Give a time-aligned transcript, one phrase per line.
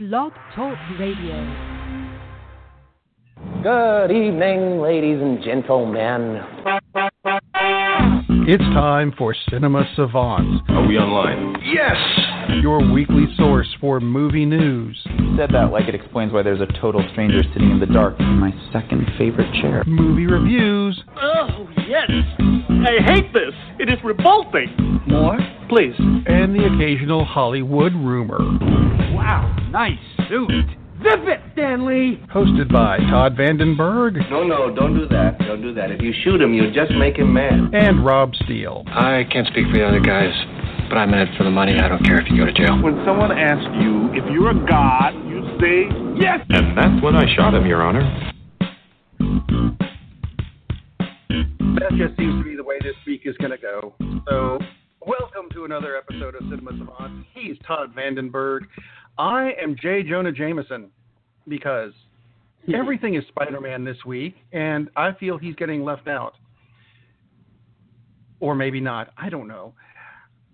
[0.00, 1.36] Blog Talk Radio.
[3.62, 6.40] Good evening, ladies and gentlemen.
[8.48, 10.64] It's time for Cinema Savants.
[10.70, 11.54] Are we online?
[11.62, 11.96] Yes!
[12.62, 14.98] Your weekly source for movie news,
[15.36, 18.38] said that like it explains why there's a total stranger sitting in the dark in
[18.38, 19.84] my second favorite chair.
[19.86, 22.10] movie reviews, Oh, yes.
[22.10, 23.52] I hate this.
[23.78, 25.00] It is revolting.
[25.06, 25.38] More?
[25.70, 25.94] Please.
[25.98, 28.38] and the occasional Hollywood rumor.
[29.14, 29.98] Wow, nice
[30.28, 30.50] suit.
[31.02, 32.20] Zip it, Stanley.
[32.34, 35.38] Hosted by Todd Vandenberg No, no, don't do that.
[35.38, 35.90] Don't do that.
[35.90, 37.72] If you shoot him, you just make him mad.
[37.72, 38.84] and Rob Steele.
[38.88, 40.34] I can't speak for the other guys,
[40.90, 41.78] but I'm in it for the money.
[41.80, 42.76] I don't care if you go to jail.
[42.82, 45.88] When someone asks you if you're a god, you say
[46.20, 46.44] yes.
[46.50, 48.02] And that's when I shot him, Your Honor.
[51.78, 53.94] That just seems to be the way this week is going to go.
[54.28, 54.58] So,
[55.06, 57.26] welcome to another episode of Cinema Savants.
[57.34, 58.60] He's Todd Vandenberg.
[59.18, 60.02] I am J.
[60.02, 60.90] Jonah Jameson
[61.48, 61.92] because
[62.74, 66.34] everything is Spider Man this week, and I feel he's getting left out.
[68.40, 69.12] Or maybe not.
[69.16, 69.74] I don't know.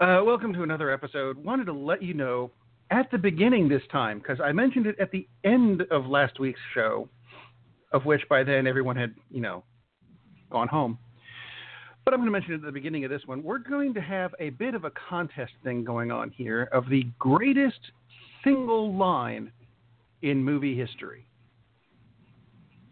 [0.01, 1.37] Uh, welcome to another episode.
[1.43, 2.51] Wanted to let you know
[2.91, 6.61] at the beginning this time, because I mentioned it at the end of last week's
[6.73, 7.09] show,
[7.93, 9.65] of which by then everyone had, you know,
[10.51, 10.99] gone home.
[12.07, 13.43] But I'm going to mention at the beginning of this one.
[13.43, 17.05] We're going to have a bit of a contest thing going on here of the
[17.19, 17.81] greatest
[18.45, 19.51] single line
[20.23, 21.27] in movie history.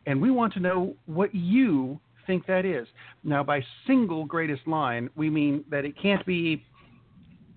[0.06, 2.88] And we want to know what you think that is.
[3.22, 6.64] Now, by single greatest line, we mean that it can't be,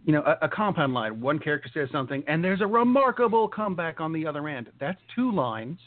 [0.05, 1.19] you know, a, a compound line.
[1.19, 4.67] One character says something, and there's a remarkable comeback on the other end.
[4.79, 5.79] That's two lines.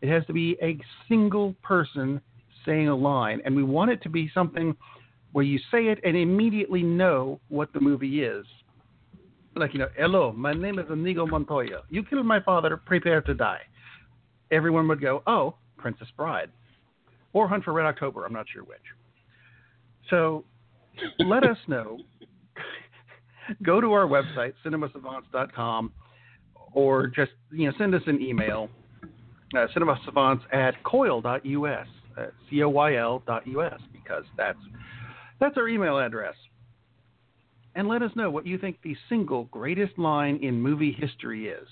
[0.00, 0.78] It has to be a
[1.10, 2.22] single person
[2.68, 4.76] saying a line, and we want it to be something
[5.32, 8.44] where you say it and immediately know what the movie is.
[9.56, 11.82] Like, you know, hello, my name is Inigo Montoya.
[11.88, 13.62] You killed my father, prepare to die.
[14.50, 16.50] Everyone would go, oh, Princess Bride.
[17.32, 18.78] Or Hunt for Red October, I'm not sure which.
[20.10, 20.44] So
[21.18, 21.98] let us know.
[23.62, 25.92] Go to our website, cinemasavants.com,
[26.72, 28.68] or just, you know, send us an email,
[29.56, 31.86] uh, cinemasavants at coyl.us
[32.18, 34.58] uh, C-O-Y-L.us because that's
[35.40, 36.34] that's our email address.
[37.74, 41.68] And let us know what you think the single greatest line in movie history is.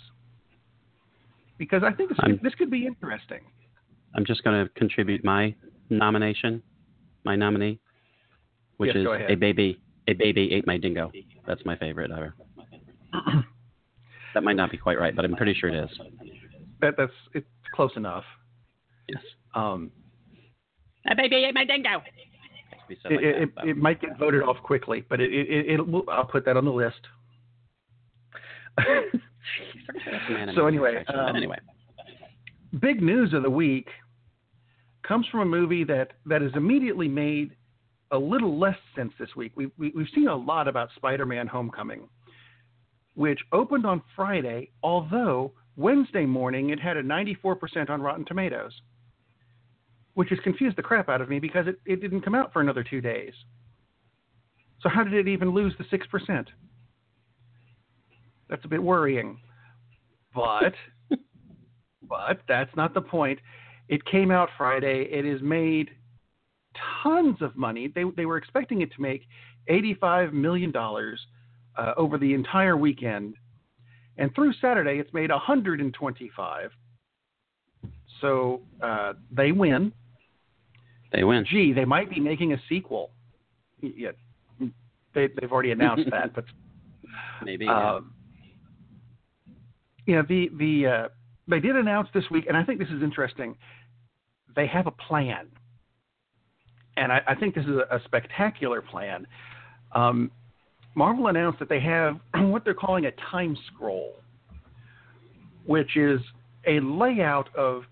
[1.58, 3.40] Because I think this, I'm- this could be interesting.
[4.14, 5.54] I'm just going to contribute my
[5.90, 6.62] nomination,
[7.24, 7.78] my nominee,
[8.76, 9.80] which Yes, is a baby.
[10.08, 11.10] A baby ate my dingo.
[11.48, 12.34] That's my favorite ever.
[14.34, 15.90] that might not be quite right, but I'm pretty sure it is.
[16.80, 18.22] That that's it's close enough.
[19.08, 19.22] Yes.
[19.56, 19.90] Um,
[21.08, 21.88] A baby ate my dingo.
[21.90, 25.20] Has to be said it, like it, that, it might get voted off quickly, but
[25.20, 27.00] it, it, it, it'll, I'll put that on the list.
[28.76, 31.58] That's an anime so anyway, um, anyway,
[32.80, 33.88] big news of the week
[35.06, 37.52] comes from a movie that, that has immediately made
[38.10, 39.52] a little less sense this week.
[39.56, 42.08] We, we, we've seen a lot about Spider Man Homecoming,
[43.14, 48.72] which opened on Friday, although Wednesday morning it had a 94% on Rotten Tomatoes,
[50.16, 52.62] which has confused the crap out of me because it, it didn't come out for
[52.62, 53.34] another two days.
[54.81, 56.47] So, how did it even lose the 6%?
[58.49, 59.38] That's a bit worrying.
[60.34, 60.72] But
[62.09, 63.38] but that's not the point.
[63.88, 65.06] It came out Friday.
[65.10, 65.91] It has made
[67.03, 67.93] tons of money.
[67.94, 69.22] They they were expecting it to make
[69.69, 71.21] eighty-five million dollars
[71.77, 73.34] uh, over the entire weekend,
[74.16, 76.71] and through Saturday, it's made hundred and twenty-five.
[78.21, 79.93] So uh, they win.
[81.12, 81.44] They win.
[81.48, 83.10] Gee, they might be making a sequel.
[83.80, 84.10] Yeah,
[85.14, 86.44] they they've already announced that, but
[87.44, 87.66] Maybe.
[87.66, 87.94] yeah.
[87.96, 88.12] um,
[90.06, 91.08] yeah, the the uh,
[91.48, 93.56] they did announce this week, and I think this is interesting.
[94.54, 95.48] They have a plan,
[96.96, 99.26] and I, I think this is a, a spectacular plan.
[99.92, 100.30] Um,
[100.94, 104.14] Marvel announced that they have what they're calling a time scroll,
[105.66, 106.20] which is
[106.66, 107.82] a layout of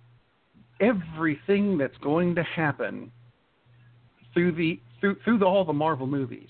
[0.81, 3.11] everything that's going to happen
[4.32, 6.49] through the through through the, all the Marvel movies,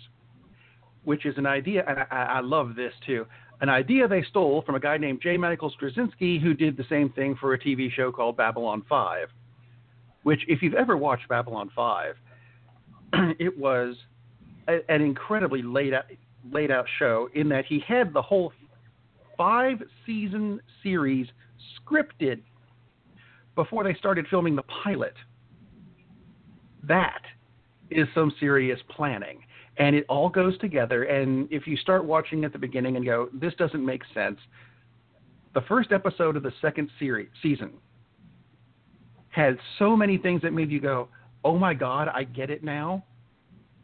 [1.05, 3.27] which is an idea, and I, I love this too.
[3.61, 5.37] An idea they stole from a guy named J.
[5.37, 9.29] Michael Straczynski, who did the same thing for a TV show called Babylon 5.
[10.25, 12.15] Which, if you've ever watched Babylon 5,
[13.39, 13.95] it was
[14.69, 16.05] a, an incredibly laid out,
[16.51, 18.53] laid out show in that he had the whole
[19.37, 21.27] five season series
[21.79, 22.41] scripted
[23.55, 25.15] before they started filming the pilot.
[26.83, 27.23] That
[27.91, 29.41] is some serious planning.
[29.77, 31.05] And it all goes together.
[31.05, 34.39] And if you start watching at the beginning and go, this doesn't make sense,
[35.55, 37.73] the first episode of the second series season
[39.31, 41.09] had so many things that made you go,
[41.45, 43.05] "Oh my god, I get it now."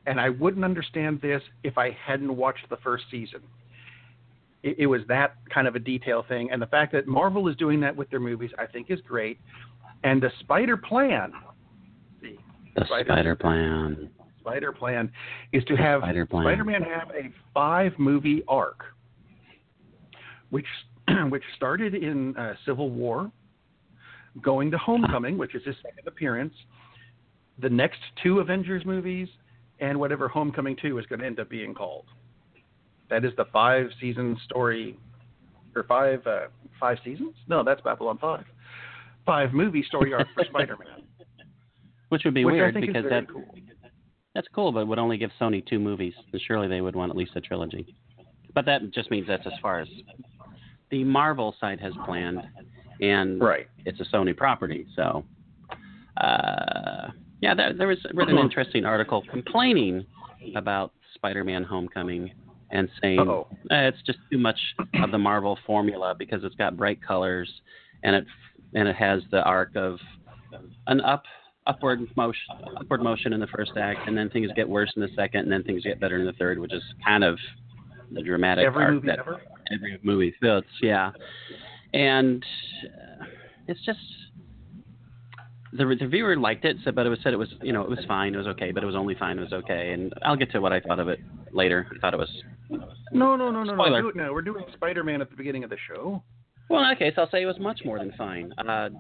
[0.07, 3.41] And I wouldn't understand this if I hadn't watched the first season.
[4.63, 7.57] It, it was that kind of a detail thing, and the fact that Marvel is
[7.57, 9.39] doing that with their movies, I think, is great.
[10.05, 11.33] And the Spider Plan,
[12.23, 12.37] the
[12.77, 14.11] The Spider- Spider Plan.
[14.41, 15.13] Spider Plan,
[15.53, 18.85] is to have spider Spider-Man have a five-movie arc,
[20.51, 20.67] which
[21.29, 23.31] which started in uh, Civil War,
[24.43, 26.55] going to Homecoming, which is his second appearance,
[27.61, 29.29] the next two Avengers movies,
[29.81, 32.07] and whatever Homecoming Two is going to end up being called.
[33.11, 34.97] That is the five-season story,
[35.75, 36.43] or five uh,
[36.79, 37.35] five seasons?
[37.49, 38.45] No, that's Babylon Five.
[39.27, 41.03] Five movie story arc for Spider-Man,
[42.09, 43.45] Which would be which weird because that cool.
[44.35, 46.15] that's cool, but would only give Sony two movies.
[46.33, 47.95] And surely they would want at least a trilogy.
[48.55, 49.89] But that just means that's as far as
[50.91, 52.41] the Marvel side has planned,
[53.01, 53.69] and Right.
[53.85, 54.87] it's a Sony property.
[54.97, 55.25] So,
[56.17, 57.11] uh,
[57.41, 60.05] yeah, there, there was an interesting article complaining
[60.57, 62.33] about Spider-Man: Homecoming
[62.71, 63.19] and saying
[63.71, 64.59] eh, it's just too much
[65.03, 67.51] of the Marvel formula because it's got bright colors
[68.03, 68.25] and it
[68.75, 69.99] and it has the arc of
[70.87, 71.25] an up
[71.67, 72.43] upward motion
[72.79, 75.53] upward motion in the first act and then things get worse in the second and
[75.53, 77.39] then things get better in the third which is kind of
[78.13, 79.41] the dramatic Every arc movie that ever.
[79.73, 81.11] every movie fits yeah
[81.93, 82.45] and
[82.85, 83.25] uh,
[83.69, 83.99] it's just
[85.73, 87.89] the, the viewer liked it, so, but it was said it was you know it
[87.91, 90.37] was fine, it was okay, but it was only fine, it was okay, and I'll
[90.37, 91.21] get to what I thought of it
[91.53, 91.87] later.
[91.95, 92.31] I thought it was
[93.13, 94.03] No, no, no, no, Spoiler.
[94.03, 94.11] no.
[94.15, 94.33] Now.
[94.33, 96.23] We're doing Spider-Man at the beginning of the show.
[96.69, 96.83] well.
[96.83, 98.53] In that case, I'll say it was much more than fine.
[98.59, 98.91] Uh,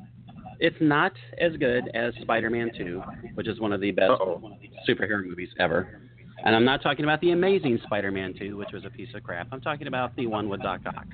[0.60, 3.02] it's not as good as Spider-Man 2,
[3.34, 4.56] which is one of the best Uh-oh.
[4.88, 6.00] superhero movies ever.
[6.44, 9.48] And I'm not talking about the Amazing Spider-Man 2, which was a piece of crap.
[9.52, 11.06] I'm talking about the one with Doc Ock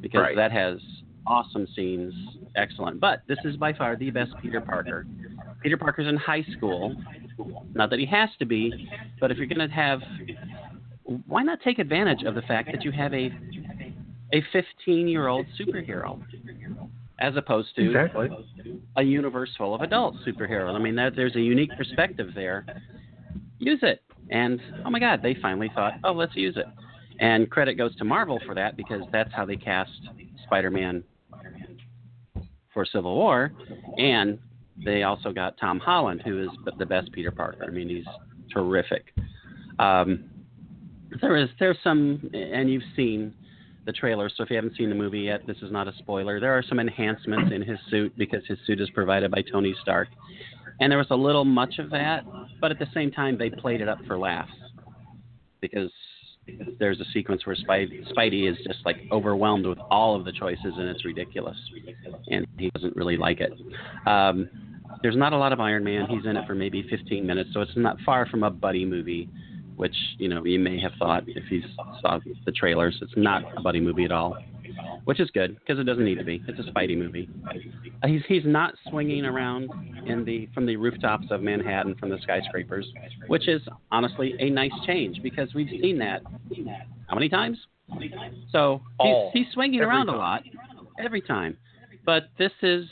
[0.00, 0.36] because Right.
[0.36, 0.78] that has
[1.26, 2.12] awesome scenes,
[2.56, 3.00] excellent.
[3.00, 5.06] But this is by far the best Peter Parker.
[5.62, 6.94] Peter Parker's in high school.
[7.74, 8.88] Not that he has to be,
[9.20, 10.00] but if you're going to have,
[11.26, 13.30] why not take advantage of the fact that you have a
[14.34, 16.20] a 15 year old superhero
[17.18, 18.28] as opposed to Exactly.
[18.96, 20.74] a universe full of adult superheroes.
[20.74, 22.64] I mean, that, there's a unique perspective there.
[23.58, 24.02] Use it.
[24.30, 26.66] And oh my God, they finally thought, oh, let's use it.
[27.20, 29.90] And credit goes to Marvel for that because that's how they cast
[30.46, 31.04] Spider-Man
[32.72, 33.52] for Civil War,
[33.98, 34.38] and
[34.84, 36.48] they also got Tom Holland, who is
[36.78, 37.64] the best Peter Parker.
[37.64, 38.06] I mean, he's
[38.52, 39.12] terrific.
[39.78, 40.24] Um,
[41.20, 43.34] there is there's some, and you've seen
[43.84, 46.40] the trailer, so if you haven't seen the movie yet, this is not a spoiler.
[46.40, 50.08] There are some enhancements in his suit because his suit is provided by Tony Stark,
[50.80, 52.24] and there was a little much of that,
[52.60, 54.52] but at the same time, they played it up for laughs
[55.60, 55.90] because
[56.78, 60.74] there's a sequence where Spidey, Spidey is just like overwhelmed with all of the choices,
[60.76, 61.56] and it's ridiculous,
[62.28, 63.52] and he doesn't really like it.
[64.06, 64.48] Um,
[65.02, 66.06] there's not a lot of Iron Man.
[66.08, 69.28] He's in it for maybe 15 minutes, so it's not far from a buddy movie,
[69.76, 71.62] which you know you may have thought if you
[72.00, 72.98] saw the trailers.
[73.00, 74.36] It's not a buddy movie at all,
[75.04, 76.42] which is good because it doesn't need to be.
[76.46, 77.28] It's a Spidey movie.
[78.02, 79.70] Uh, He's he's not swinging around
[80.06, 82.86] in the from the rooftops of Manhattan from the skyscrapers,
[83.28, 86.22] which is honestly a nice change because we've seen that
[87.06, 87.58] how many times?
[88.50, 88.80] So
[89.32, 90.42] he's, he's swinging around a lot
[90.98, 91.56] every time,
[92.04, 92.86] but this is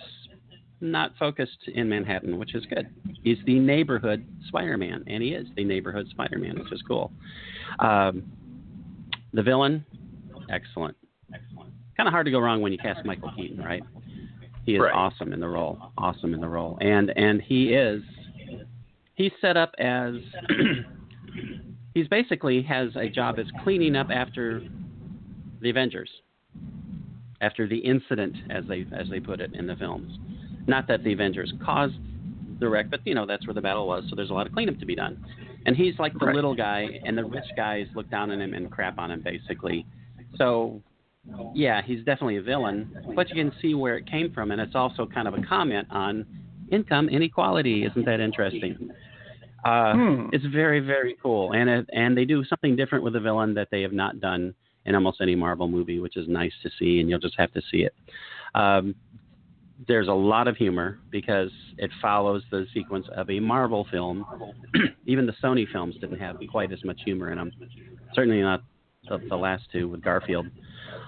[0.81, 2.89] not focused in Manhattan, which is good.
[3.23, 7.13] He's the neighborhood Spider-Man, and he is the neighborhood Spider-Man, which is cool.
[7.79, 8.25] Um,
[9.33, 9.85] the villain,
[10.51, 10.97] excellent.
[11.97, 13.83] Kind of hard to go wrong when you cast Michael Keaton, right?
[14.65, 14.95] He is Right.
[14.95, 15.79] awesome in the role.
[15.99, 18.03] Awesome in the role, and and he is
[19.15, 20.15] he's set up as
[21.95, 24.63] he's basically has a job as cleaning up after
[25.61, 26.11] the Avengers,
[27.41, 30.19] after the incident, as they as they put it in the films.
[30.67, 31.97] Not that the Avengers caused
[32.61, 34.05] the wreck, but you know that's where the battle was.
[34.09, 35.19] So there's a lot of cleanup to be done.
[35.67, 36.35] And he's like the Right.
[36.35, 39.85] little guy, and the rich guys look down on him and crap on him, basically.
[40.37, 40.81] So
[41.55, 44.75] yeah, he's definitely a villain, but you can see where it came from, and it's
[44.75, 46.27] also kind of a comment on
[46.71, 47.85] income inequality.
[47.85, 48.91] Isn't that interesting?
[49.65, 50.27] Uh, Hmm.
[50.33, 53.69] It's very, very cool, and it, and they do something different with the villain that
[53.71, 54.55] they have not done
[54.87, 57.61] in almost any Marvel movie, which is nice to see, and you'll just have to
[57.71, 57.95] see it.
[58.55, 58.95] Um,
[59.87, 64.25] there's a lot of humor because it follows the sequence of a Marvel film.
[65.07, 67.53] Even the Sony films didn't have quite as much humor in them.
[68.15, 68.63] Certainly not
[69.09, 70.47] the, the last two with Garfield.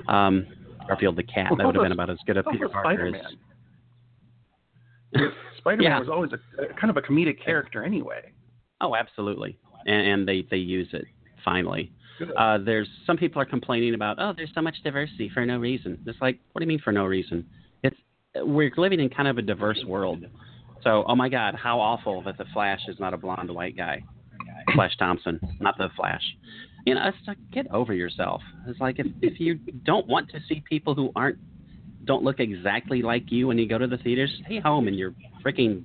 [0.08, 0.46] Um,
[0.88, 1.46] Garfield the cat.
[1.50, 3.12] Well, that would have been about as good a Peter Parker as.
[3.12, 3.38] Spider-Man.
[5.58, 5.98] Spider-Man Yeah.
[6.00, 8.32] was always a, a kind of a comedic character anyway.
[8.80, 9.58] Oh, absolutely.
[9.86, 11.04] And, and they they use it
[11.44, 11.92] finally.
[12.36, 15.98] Uh, there's some people are complaining about, oh, there's so much diversity for no reason.
[16.06, 17.44] It's like, what do you mean for no reason?
[17.82, 17.96] It's
[18.36, 20.24] we're living in kind of a diverse world.
[20.84, 24.02] So, oh my God, how awful that the Flash is not a blonde white guy,
[24.74, 26.22] Flash Thompson, not the Flash.
[26.84, 28.42] You know, it's like get over yourself.
[28.66, 31.38] It's like if if you don't want to see people who aren't
[32.04, 35.14] don't look exactly like you when you go to the theaters, stay home in your
[35.44, 35.84] freaking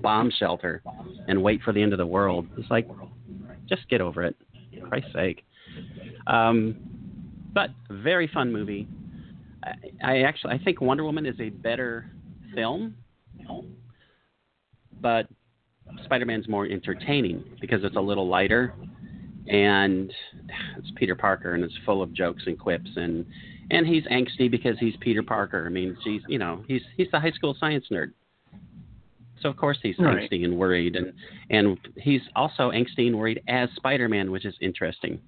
[0.00, 0.82] bomb shelter
[1.28, 2.46] and wait for the end of the world.
[2.56, 2.88] It's like,
[3.68, 4.36] just get over it.
[4.80, 5.44] For Christ's sake.
[6.26, 6.76] Um,
[7.52, 8.88] but very fun movie.
[9.62, 9.72] I,
[10.02, 12.10] I actually I think Wonder Woman is a better
[12.54, 12.96] film,
[15.00, 15.28] but
[16.04, 18.74] Spider-Man's more entertaining because it's a little lighter
[19.48, 20.12] and
[20.78, 23.26] it's Peter Parker and it's full of jokes and quips and
[23.70, 25.64] and he's angsty because he's Peter Parker.
[25.66, 28.12] I mean, he's you know he's he's the high school science nerd,
[29.40, 30.30] so of course he's Right.
[30.30, 31.12] angsty and worried, and
[31.50, 35.20] and he's also angsty and worried as Spider-Man, which is interesting,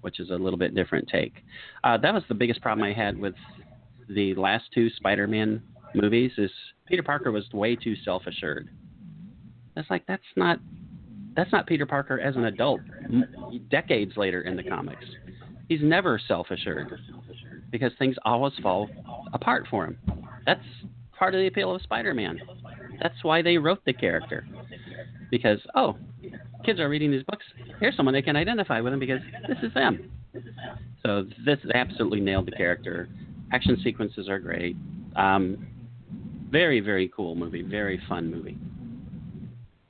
[0.00, 1.34] which is a little bit different take.
[1.84, 3.34] Uh, that was the biggest problem I had with
[4.08, 5.62] the last two Spider-Man
[5.94, 6.50] movies is
[6.86, 8.68] Peter Parker was way too self-assured.
[9.76, 10.58] It's like that's not
[11.36, 12.80] that's not Peter Parker as an adult.
[13.70, 15.04] Decades later in the comics,
[15.68, 16.98] he's never self-assured
[17.70, 18.88] because things always fall
[19.32, 19.98] apart for him.
[20.46, 20.64] That's
[21.18, 22.40] part of the appeal of Spider-Man.
[23.02, 24.46] That's why they wrote the character.
[25.30, 25.96] Because oh,
[26.64, 27.44] kids are reading these books.
[27.80, 30.10] Here's someone they can identify with him because this is them.
[31.04, 33.08] So this absolutely nailed the character.
[33.52, 34.76] Action sequences are great.
[35.16, 35.66] Um,
[36.50, 37.62] very very cool movie.
[37.62, 38.56] Very fun movie.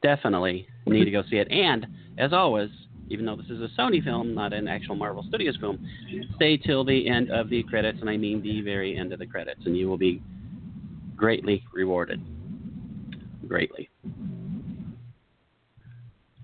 [0.03, 1.51] Definitely need to go see it.
[1.51, 1.87] And
[2.19, 2.71] as always,
[3.09, 5.79] even though this is a Sony film, not an actual Marvel Studios film,
[6.35, 9.27] stay till the end of the credits, and I mean the very end of the
[9.27, 10.23] credits, and you will be
[11.17, 12.21] greatly rewarded.
[13.47, 13.89] Greatly.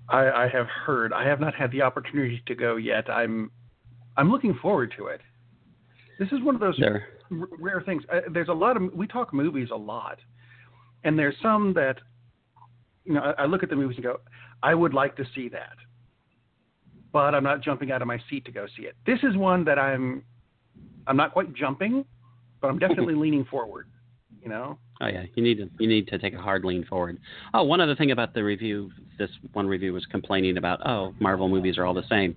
[0.09, 1.13] I, I have heard.
[1.13, 3.11] I have not had the opportunity to go yet.
[3.11, 3.51] I'm
[4.17, 5.21] I'm looking forward to it.
[6.19, 8.05] This is one of those r- rare things.
[8.13, 10.19] Uh, there's a lot of we talk movies a lot,
[11.03, 11.97] and there's some that
[13.05, 14.21] you know I, look at the movies and go,
[14.63, 15.77] I would like to see that,
[17.13, 18.97] but I'm not jumping out of my seat to go see it.
[19.07, 20.25] This is one that I'm
[21.07, 22.05] I'm not quite jumping,
[22.61, 23.89] but I'm definitely leaning forward.
[24.43, 27.19] You know, Oh yeah, you need to you need to take a hard lean forward.
[27.55, 31.49] Oh, one other thing about the review, this one review was complaining about, oh, Marvel
[31.49, 32.37] movies are all the same.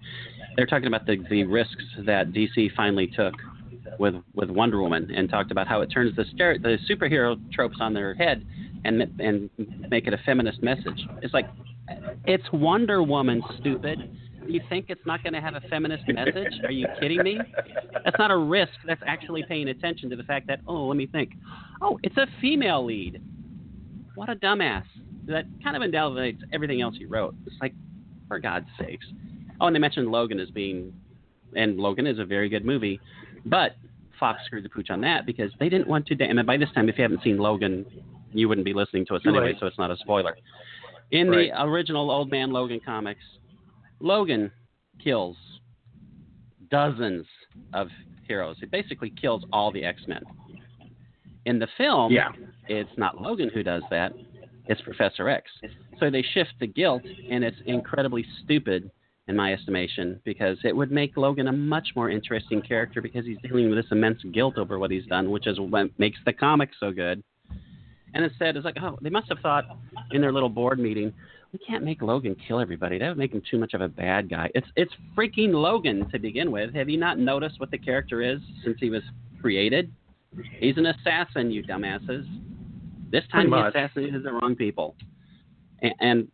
[0.57, 3.35] They're talking about the the risks that DC finally took
[3.99, 7.93] with with Wonder Woman and talked about how it turns the the superhero tropes on
[7.93, 8.45] their head
[8.83, 9.49] and and
[9.89, 11.07] make it a feminist message.
[11.21, 11.47] It's like
[12.25, 14.17] it's Wonder Woman, stupid.
[14.47, 16.53] You think it's not going to have a feminist message?
[16.63, 17.39] Are you kidding me?
[18.03, 18.73] That's not a risk.
[18.85, 21.31] That's actually paying attention to the fact that, oh, let me think.
[21.81, 23.23] Oh, it's a female lead.
[24.13, 24.83] What a dumbass.
[25.25, 27.33] That kind of invalidates everything else he wrote.
[27.47, 27.73] It's like,
[28.27, 29.07] for God's sakes.
[29.59, 30.93] Oh, and they mentioned Logan as being,
[31.55, 32.99] and Logan is a very good movie,
[33.45, 33.75] but
[34.19, 36.15] Fox screwed the pooch on that because they didn't want to.
[36.15, 37.85] Da- and by this time, if you haven't seen Logan,
[38.33, 39.57] you wouldn't be listening to us anyway, late.
[39.59, 40.35] so it's not a spoiler.
[41.11, 41.51] In Right.
[41.51, 43.23] the original Old Man Logan comics,
[43.99, 44.51] Logan
[45.03, 45.37] kills
[46.69, 47.25] dozens
[47.73, 47.87] of
[48.27, 48.57] heroes.
[48.59, 50.23] He basically kills all the X Men.
[51.45, 52.31] In the film, Yeah.
[52.67, 54.13] it's not Logan who does that,
[54.67, 55.49] it's Professor X.
[55.99, 58.89] So they shift the guilt, and it's incredibly stupid,
[59.27, 63.37] in my estimation, because it would make Logan a much more interesting character because he's
[63.41, 66.69] dealing with this immense guilt over what he's done, which is what makes the comic
[66.79, 67.23] so good.
[68.13, 69.65] And instead, it's like, oh, they must have thought
[70.11, 71.11] in their little board meeting,
[71.51, 72.99] we can't make Logan kill everybody.
[72.99, 74.49] That would make him too much of a bad guy.
[74.53, 76.73] It's it's freaking Logan to begin with.
[76.73, 79.01] Have you not noticed what the character is since he was
[79.41, 79.91] created?
[80.59, 82.25] He's an assassin, you dumbasses.
[83.09, 84.95] This time he assassinated the wrong people.
[85.81, 86.27] And, and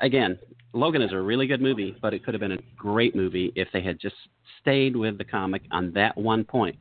[0.00, 0.38] again,
[0.72, 3.68] Logan is a really good movie, but it could have been a great movie if
[3.72, 4.14] they had just
[4.60, 6.76] stayed with the comic on that one point.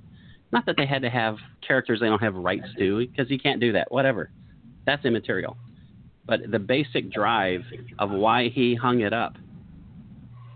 [0.51, 3.59] Not that they had to have characters they don't have rights to, because you can't
[3.59, 3.91] do that.
[3.91, 4.29] Whatever.
[4.85, 5.57] That's immaterial.
[6.25, 7.61] But the basic drive
[7.97, 9.35] of why he hung it up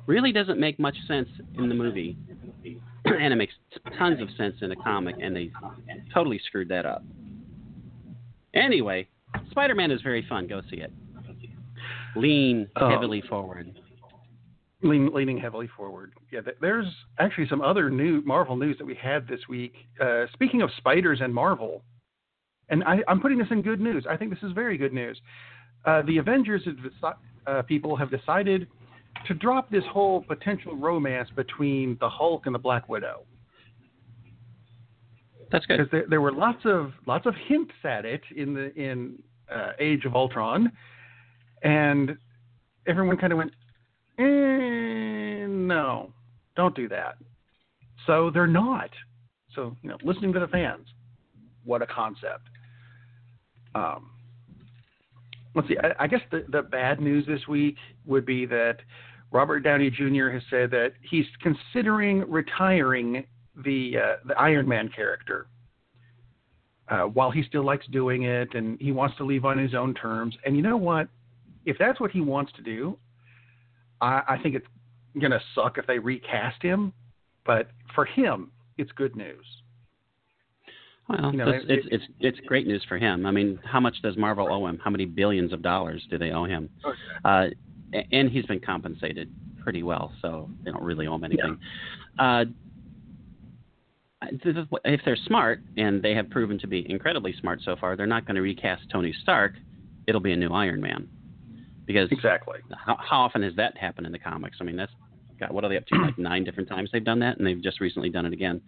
[0.05, 2.17] really doesn't make much sense in the movie.
[3.05, 3.53] and it makes
[3.97, 5.51] tons of sense in the comic, and they
[6.13, 7.03] totally screwed that up.
[8.53, 9.07] Anyway,
[9.49, 10.47] Spider Man is very fun.
[10.47, 10.91] Go see it.
[12.15, 12.89] Lean Oh.
[12.89, 13.79] heavily forward.
[14.81, 16.13] lean, leaning heavily forward.
[16.31, 16.85] Yeah, th- there's
[17.17, 19.73] actually some other new Marvel news that we had this week.
[20.01, 21.83] Uh, speaking of spiders and Marvel,
[22.69, 24.05] and I, I'm putting this in good news.
[24.09, 25.19] I think this is very good news.
[25.85, 26.67] Uh, the Avengers
[27.47, 28.67] uh, people have decided
[29.27, 33.23] to drop this whole potential romance between the Hulk and the Black Widow
[35.51, 35.77] That's good.
[35.77, 39.21] because there, there were lots of lots of hints at it in the in
[39.53, 40.71] uh, Age of Ultron,
[41.63, 42.17] and
[42.85, 43.51] everyone kind of went,
[44.19, 46.11] eh, no.
[46.55, 47.15] Don't do that.
[48.05, 48.89] So they're not.
[49.55, 50.87] So you know, listening to the fans,
[51.63, 52.49] what a concept.
[53.75, 54.11] Um,
[55.55, 55.77] let's see.
[55.81, 58.77] I, I guess the the bad news this week would be that
[59.31, 60.29] Robert Downey Jr.
[60.29, 63.25] has said that he's considering retiring
[63.63, 65.47] the uh, the Iron Man character.
[66.89, 69.93] Uh, while he still likes doing it, and he wants to leave on his own
[69.93, 70.35] terms.
[70.45, 71.07] And you know what?
[71.65, 72.97] If that's what he wants to do,
[74.01, 74.67] I, I think it's
[75.21, 76.93] gonna suck if they recast him.
[77.45, 79.45] But for him, it's good news.
[81.09, 83.25] Well, You know, it's, it- it's it's great news for him.
[83.25, 84.79] I mean, how much does Marvel owe him?
[84.83, 86.69] How many billions of dollars do they owe him?
[87.25, 87.47] Uh,
[88.11, 89.29] and he's been compensated
[89.61, 91.57] pretty well, so they don't really owe him anything.
[92.17, 92.45] Uh,
[94.45, 97.95] is what- if they're smart, and they have proven to be incredibly smart so far,
[97.95, 99.53] they're not going to recast Tony Stark.
[100.07, 101.07] It'll be a new Iron Man,
[101.85, 102.59] because Exactly.
[102.85, 104.57] how, how often has that happened in the comics?
[104.61, 104.91] I mean, that's
[105.39, 105.95] God, what are they up to?
[105.95, 108.61] Like nine different times they've done that, and they've just recently done it again.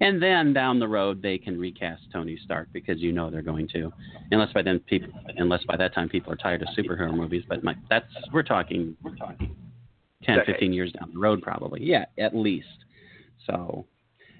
[0.00, 3.68] And then down the road, they can recast Tony Stark because you know they're going
[3.74, 3.92] to,
[4.32, 7.44] unless by then people, unless by that time people are tired of superhero movies.
[7.48, 9.54] But my, that's we're talking, we're talking
[10.24, 10.56] 10, Decades.
[10.58, 11.82] 15 years down the road, probably.
[11.84, 12.66] Yeah, at least.
[13.46, 13.86] So,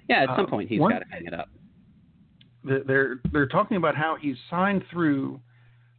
[0.09, 1.47] yeah, at some Um, point he's got to hang it up.
[2.63, 5.39] They're they're talking about how he's signed through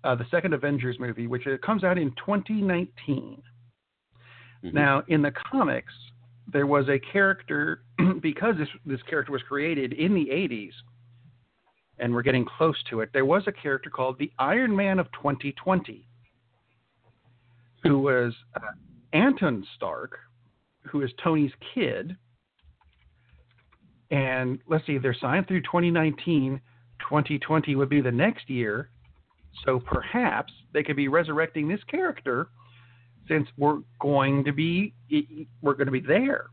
[0.04, 3.42] uh, the second Avengers movie, which comes out in 2019.
[4.64, 4.73] Mhm.
[4.73, 5.92] Now, in the comics,
[6.47, 7.82] there was a character
[8.21, 10.73] because this this character was created in the 80s,
[11.99, 13.11] and we're getting close to it.
[13.12, 16.06] There was a character called the Iron Man of 2020,
[17.82, 18.73] who was uh,
[19.12, 20.18] Anton Stark,
[20.85, 22.16] who is Tony's kid.
[24.11, 26.61] And let's see, they're signed through 2019.
[27.00, 28.90] 2020 would be the next year.
[29.64, 32.49] So perhaps they could be resurrecting this character
[33.28, 34.94] since we're going to be
[35.61, 36.47] we're going to be there.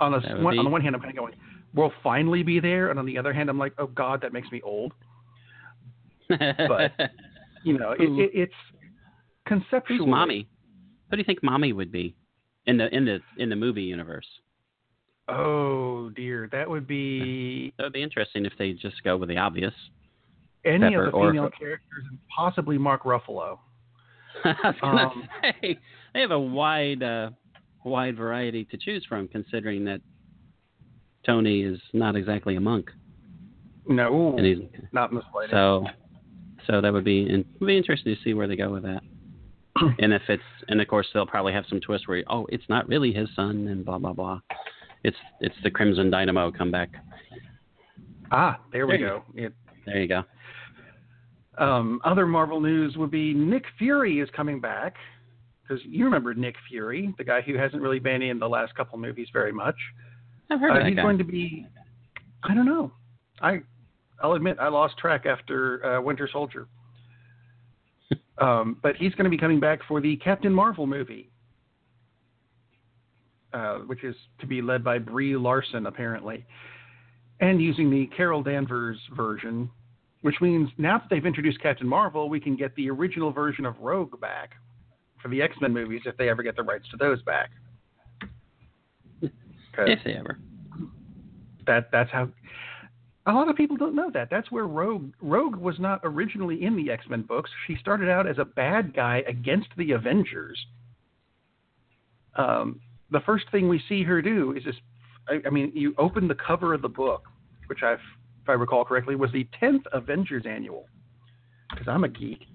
[0.00, 1.34] On the one, be- on the one hand, I'm kind of going,
[1.74, 4.50] we'll finally be there, and on the other hand, I'm like, oh God, that makes
[4.50, 4.92] me old.
[6.28, 6.92] but-
[7.64, 8.54] You know, it, it, it's
[9.44, 9.98] conceptual.
[9.98, 10.46] Who's mommy?
[11.10, 12.14] Who do you think mommy would be
[12.66, 14.26] in the in the in the movie universe?
[15.26, 19.38] Oh dear, that would be That would be interesting if they just go with the
[19.38, 19.74] obvious.
[20.66, 23.58] Any Pepper of the female characters, and possibly Mark Ruffalo.
[24.44, 25.78] I was gonna Um, say
[26.12, 27.30] they have a wide uh,
[27.84, 30.00] wide variety to choose from, considering that
[31.24, 32.90] Tony is not exactly a monk,
[33.88, 34.58] No, and he's
[34.92, 35.86] not in so
[36.66, 39.02] so that would be it would be interesting to see where they go with that.
[39.98, 42.88] And if it's and of course they'll probably have some twist where oh it's not
[42.88, 44.40] really his son and blah blah blah.
[45.04, 46.90] It's it's the Crimson Dynamo comeback.
[48.32, 49.22] ah, there we There you go.
[49.34, 49.52] It,
[49.84, 50.22] There you go.
[51.58, 54.94] Um, other Marvel news would be Nick Fury is coming back
[55.62, 58.98] because you remember Nick Fury, the guy who hasn't really been in the last couple
[58.98, 59.76] movies very much.
[60.50, 61.02] I've heard Uh, he's guy.
[61.02, 61.66] going to be.
[62.44, 62.92] I don't know.
[63.40, 63.60] I
[64.22, 66.68] I'll admit I lost track after uh, Winter Soldier.
[68.38, 71.30] um, but he's going to be coming back for the Captain Marvel movie,
[73.52, 76.44] uh, which is to be led by Brie Larson apparently,
[77.40, 79.68] and using the Carol Danvers version,
[80.26, 83.78] which means now that they've introduced Captain Marvel, we can get the original version of
[83.78, 84.54] Rogue back
[85.22, 87.50] for the X Men movies if they ever get the rights to those back.
[89.22, 90.40] if they ever.
[91.68, 92.28] that that's how
[93.26, 94.26] a lot of people don't know that.
[94.28, 97.48] That's where Rogue Rogue was not originally in the X Men books.
[97.68, 100.58] She started out as a bad guy against the Avengers.
[102.34, 102.80] Um,
[103.12, 104.74] the first thing we see her do is this.
[105.28, 107.22] I, I mean, you open the cover of the book,
[107.68, 108.00] which I've,
[108.46, 110.86] if I recall correctly, was the tenth Avengers annual.
[111.70, 112.46] Because I'm a geek.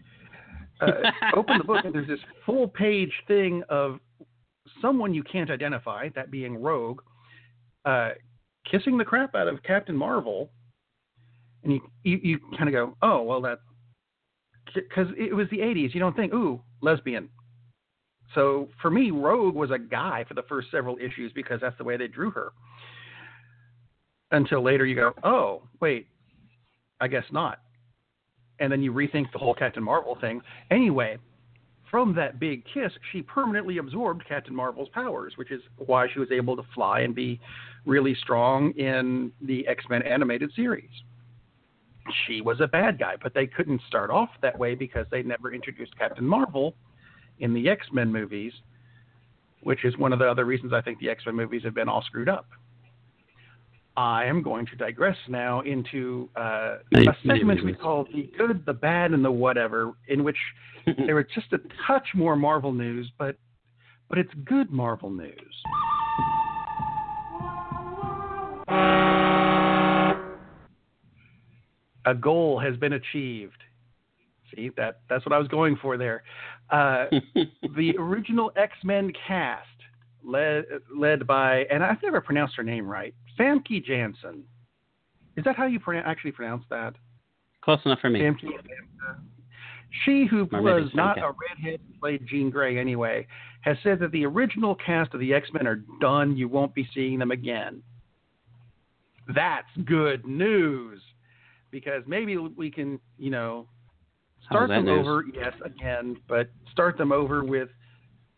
[0.79, 0.91] Uh,
[1.35, 3.99] open the book and there's this full page thing of
[4.81, 7.01] someone you can't identify, that being Rogue,
[7.83, 8.11] uh,
[8.69, 10.49] kissing the crap out of Captain Marvel,
[11.63, 13.59] and you you, you kind of go, oh well, that
[14.73, 15.93] because it was the '80s.
[15.93, 17.27] You don't think, ooh, lesbian.
[18.33, 21.83] So for me, Rogue was a guy for the first several issues because that's the
[21.83, 22.53] way they drew her.
[24.31, 26.07] Until later, you go, oh wait,
[26.99, 27.59] I guess not.
[28.59, 30.41] And then you rethink the whole Captain Marvel thing.
[30.69, 31.17] Anyway,
[31.89, 36.31] from that big kiss, she permanently absorbed Captain Marvel's powers, which is why she was
[36.31, 37.39] able to fly and be
[37.85, 40.89] really strong in the X Men animated series.
[42.25, 45.53] She was a bad guy, but they couldn't start off that way because they never
[45.53, 46.75] introduced Captain Marvel
[47.39, 48.53] in the X Men movies,
[49.61, 51.89] which is one of the other reasons I think the X Men movies have been
[51.89, 52.47] all screwed up.
[53.97, 58.73] I am going to digress now into uh, a segment we call The Good, the
[58.73, 60.37] Bad, and the Whatever, in which
[61.05, 63.35] there was just a touch more Marvel news, but
[64.07, 65.33] but it's good Marvel news.
[72.05, 73.57] A goal has been achieved.
[74.55, 76.23] See that that's what I was going for there.
[76.69, 77.05] Uh,
[77.75, 79.67] the original X Men cast,
[80.23, 80.63] led
[80.97, 84.43] led by, and I've never pronounced her name right, Famke Janssen.
[85.37, 86.95] Is that how you actually pronounce that?
[87.61, 88.19] Close enough for me.
[88.19, 89.27] Famke Janssen.
[90.05, 93.27] She, who maybe was not a redhead who played Jean Grey anyway,
[93.61, 96.37] has said that the original cast of the X Men are done.
[96.37, 97.83] You won't be seeing them again.
[99.35, 101.01] That's good news,
[101.71, 103.67] because maybe we can, you know,
[104.45, 104.99] start them news?
[105.01, 105.25] over.
[105.33, 107.69] Yes, again, but start them over with,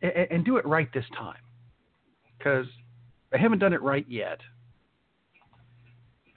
[0.02, 1.42] and, and do it right this time,
[2.38, 2.66] because
[3.32, 4.40] they haven't done it right yet.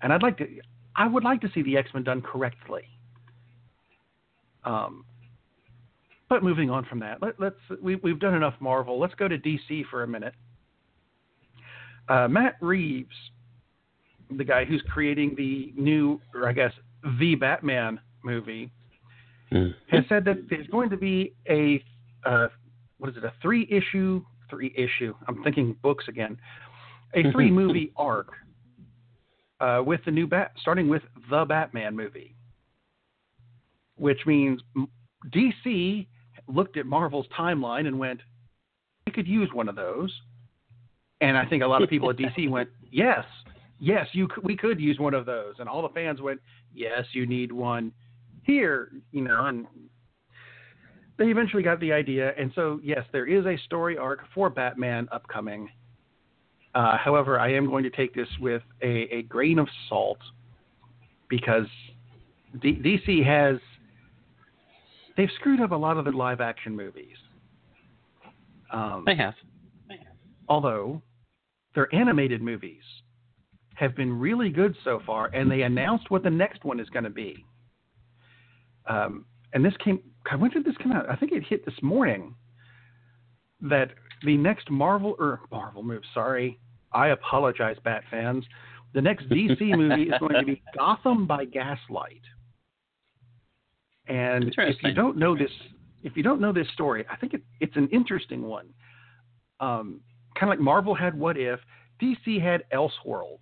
[0.02, 0.46] And I'd like to,
[0.94, 2.82] I would like to see the X Men done correctly.
[4.64, 5.04] Um,
[6.28, 8.98] but moving on from that, let, let's we, we've done enough Marvel.
[8.98, 10.34] Let's go to DC for a minute.
[12.08, 13.14] Uh, Matt Reeves,
[14.36, 16.72] the guy who's creating the new, or I guess
[17.20, 18.70] the Batman movie,
[19.52, 19.74] Mm.
[19.88, 21.80] has said that there's going to be a
[22.24, 22.48] uh,
[22.98, 23.22] what is it?
[23.22, 25.14] A three issue, three issue.
[25.28, 26.36] I'm thinking books again.
[27.14, 28.30] A three movie arc
[29.60, 32.34] uh, with the new bat, starting with the Batman movie,
[33.96, 34.60] which means
[35.30, 36.06] DC
[36.48, 38.20] looked at Marvel's timeline and went,
[39.06, 40.12] "We could use one of those."
[41.20, 43.24] And I think a lot of people at DC went, "Yes,
[43.78, 46.40] yes, you c- we could use one of those." And all the fans went,
[46.74, 47.92] "Yes, you need one
[48.44, 49.66] here," you know, and
[51.18, 52.32] they eventually got the idea.
[52.38, 55.68] And so, yes, there is a story arc for Batman upcoming.
[56.76, 60.18] Uh, however, I am going to take this with a, a grain of salt
[61.30, 61.64] because
[62.60, 63.56] D- DC has
[65.16, 67.16] they've screwed up a lot of their live action movies.
[68.70, 69.32] Um, They have.
[70.50, 71.00] although
[71.74, 72.82] their animated movies
[73.76, 77.04] have been really good so far, and they announced what the next one is going
[77.04, 77.42] to be.
[78.86, 80.00] Um, and this came.
[80.38, 81.08] When did this come out?
[81.08, 82.34] I think it hit this morning.
[83.62, 83.92] That
[84.26, 86.02] the next Marvel or Marvel move.
[86.12, 86.58] Sorry,
[86.96, 88.44] I apologize, Bat fans.
[88.94, 92.22] The next DC movie is going to be Gotham by Gaslight.
[94.08, 95.50] And if you don't know this,
[96.02, 98.68] if you don't know this story, I think it, it's an interesting one.
[99.60, 100.00] Um,
[100.38, 101.60] kind of like Marvel had What If,
[102.00, 103.38] DC had Elseworlds,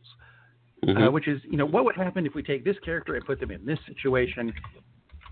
[0.84, 1.08] Mhm.
[1.08, 3.40] uh, which is you know what would happen if we take this character and put
[3.40, 4.52] them in this situation,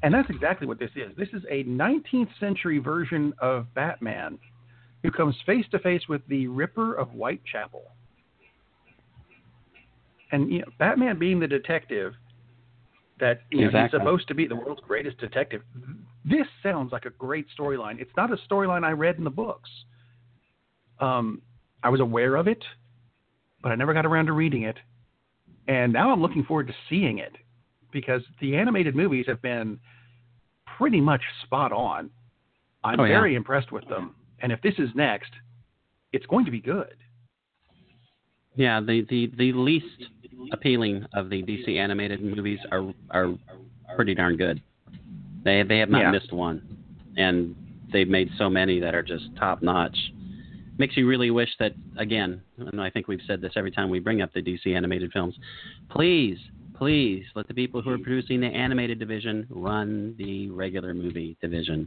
[0.02, 1.14] and that's exactly what this is.
[1.16, 4.38] This is a 19th century version of Batman
[5.02, 7.84] who comes face to face with the Ripper of Whitechapel.
[10.32, 12.14] And you know, Batman being the detective
[13.20, 15.62] that you know, he's supposed to be the world's greatest detective.
[16.24, 18.00] This sounds like a great storyline.
[18.00, 19.70] It's not a storyline I read in the books.
[20.98, 21.42] Um,
[21.82, 22.62] I was aware of it,
[23.62, 24.78] but I never got around to reading it.
[25.68, 27.36] And now I'm looking forward to seeing it
[27.92, 29.78] because the animated movies have been
[30.78, 32.10] pretty much spot on.
[32.82, 33.12] I'm Oh, yeah.
[33.20, 34.14] very impressed with them.
[34.40, 35.30] And if this is next,
[36.12, 36.94] it's going to be good.
[38.54, 39.86] Yeah, the, the, the least
[40.52, 43.32] appealing of the DC animated movies are are
[43.96, 44.60] pretty darn good.
[45.44, 46.10] They they have not Yeah.
[46.10, 46.62] missed one,
[47.16, 47.54] and
[47.92, 49.96] they've made so many that are just top notch.
[50.78, 54.00] Makes you really wish that again, and I think we've said this every time we
[54.00, 55.34] bring up the DC animated films.
[55.90, 56.38] Please,
[56.74, 61.86] please let the people who are producing the animated division run the regular movie division.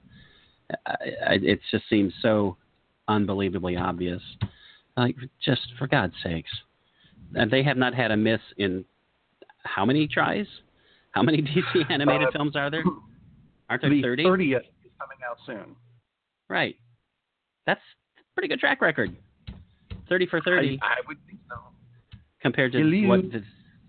[0.88, 0.96] I,
[1.28, 2.58] I, it just seems so
[3.08, 4.22] unbelievably obvious.
[4.98, 6.52] Like, just for God's sakes,
[7.36, 8.86] and they have not had a miss in
[9.64, 10.46] how many tries?
[11.12, 12.84] How many DC animated Uh, films are there?
[13.70, 14.24] Aren't there the thirty?
[14.24, 15.76] 30th is coming out soon.
[16.48, 16.76] Right.
[17.66, 17.82] That's
[18.18, 19.16] a pretty good track record.
[20.08, 21.56] Thirty for thirty I, I would think so.
[22.42, 23.08] compared to Hello.
[23.10, 23.44] what the,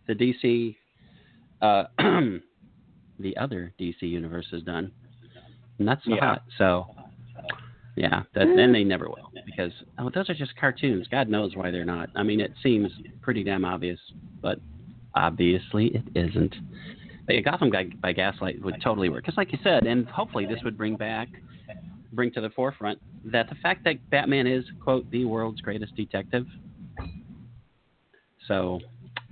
[0.08, 0.76] the DC,
[1.60, 1.84] uh,
[3.20, 4.90] the other DC universe has done.
[5.78, 6.20] Not so Yeah.
[6.20, 6.44] hot.
[6.56, 6.86] So,
[7.96, 11.08] yeah, that, and they never will because oh, those are just cartoons.
[11.10, 12.10] God knows why they're not.
[12.14, 13.98] I mean, it seems pretty damn obvious,
[14.42, 14.60] but
[15.14, 16.54] obviously it isn't.
[17.24, 20.44] But yeah, Gotham guy by Gaslight would totally work because, like you said, and hopefully
[20.44, 21.28] this would bring back,
[22.12, 26.46] bring to the forefront that the fact that Batman is quote the world's greatest detective.
[28.46, 28.80] So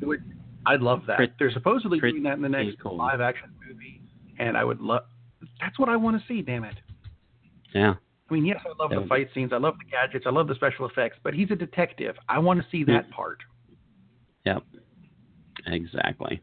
[0.01, 0.25] would-
[0.67, 1.21] I'd love that.
[1.39, 2.97] They're supposedly doing that in the next cool.
[2.97, 4.01] live action movie,
[4.39, 5.03] and I would love.
[5.61, 6.41] That's what I want to see.
[6.41, 6.77] Damn it!
[7.75, 7.97] yeah.
[8.31, 10.55] I mean, yes, I love the fight scenes, I love the gadgets, I love the
[10.55, 12.17] special effects, but he's a detective.
[12.29, 12.93] I want to see hmm.
[12.93, 13.39] that part.
[14.47, 14.63] Yep.
[15.67, 16.41] Exactly.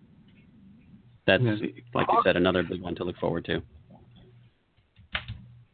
[1.27, 1.43] That's
[1.93, 3.61] like you said, another big one to look forward to.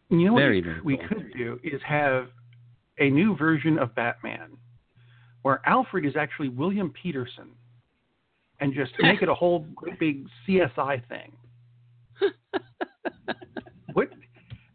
[0.10, 1.08] You know what we, very we cool.
[1.08, 2.28] could do is have
[3.00, 4.58] a new version of Batman,
[5.41, 7.50] where Alfred is actually William Petersen.
[8.60, 9.65] and just make it a whole
[10.00, 11.32] big CSI thing.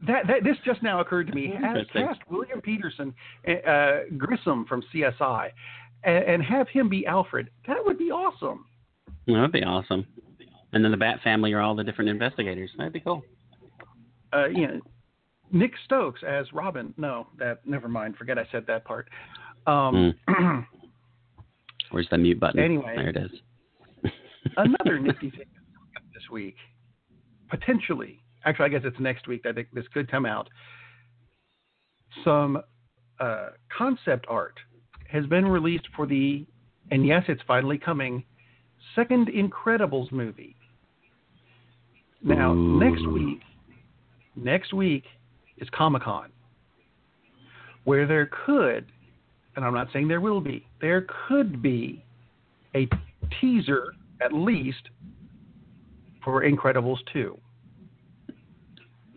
[0.06, 1.52] that, that this just now occurred to me.
[1.60, 3.14] Have cast William Petersen,
[3.46, 5.50] uh, Grissom from CSI,
[6.04, 7.50] and, and have him be Alfred.
[7.66, 8.66] That would be awesome.
[9.26, 10.06] That would be awesome.
[10.72, 12.70] And then the Bat family are all the different investigators.
[12.76, 13.22] That'd be cool.
[14.32, 14.80] Uh, know,
[15.52, 16.94] Nick Stokes as Robin.
[16.96, 18.16] No, that never mind.
[18.16, 19.08] Forget I said that part.
[19.66, 20.14] Um,
[21.90, 22.58] Where's the mute button?
[22.60, 22.94] Anyway.
[22.96, 23.30] there it is.
[24.56, 25.44] another nifty thing
[26.14, 26.56] this week,
[27.50, 28.21] potentially.
[28.44, 29.42] Actually, I guess it's next week.
[29.46, 30.48] I think this could come out.
[32.24, 32.60] Some
[33.20, 34.54] uh, concept art
[35.08, 36.44] has been released for the,
[36.90, 38.24] and yes, it's finally coming,
[38.94, 40.56] second Incredibles movie.
[42.24, 43.40] Now, next week,
[44.36, 45.04] next week
[45.58, 46.30] is Comic Con,
[47.84, 48.86] where there could,
[49.56, 52.04] and I'm not saying there will be, there could be
[52.74, 52.88] a
[53.40, 54.88] teaser at least
[56.24, 57.36] for Incredibles 2,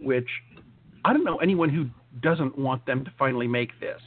[0.02, 0.28] which
[1.04, 1.88] I don't know anyone who
[2.22, 4.02] doesn't want them to finally make this.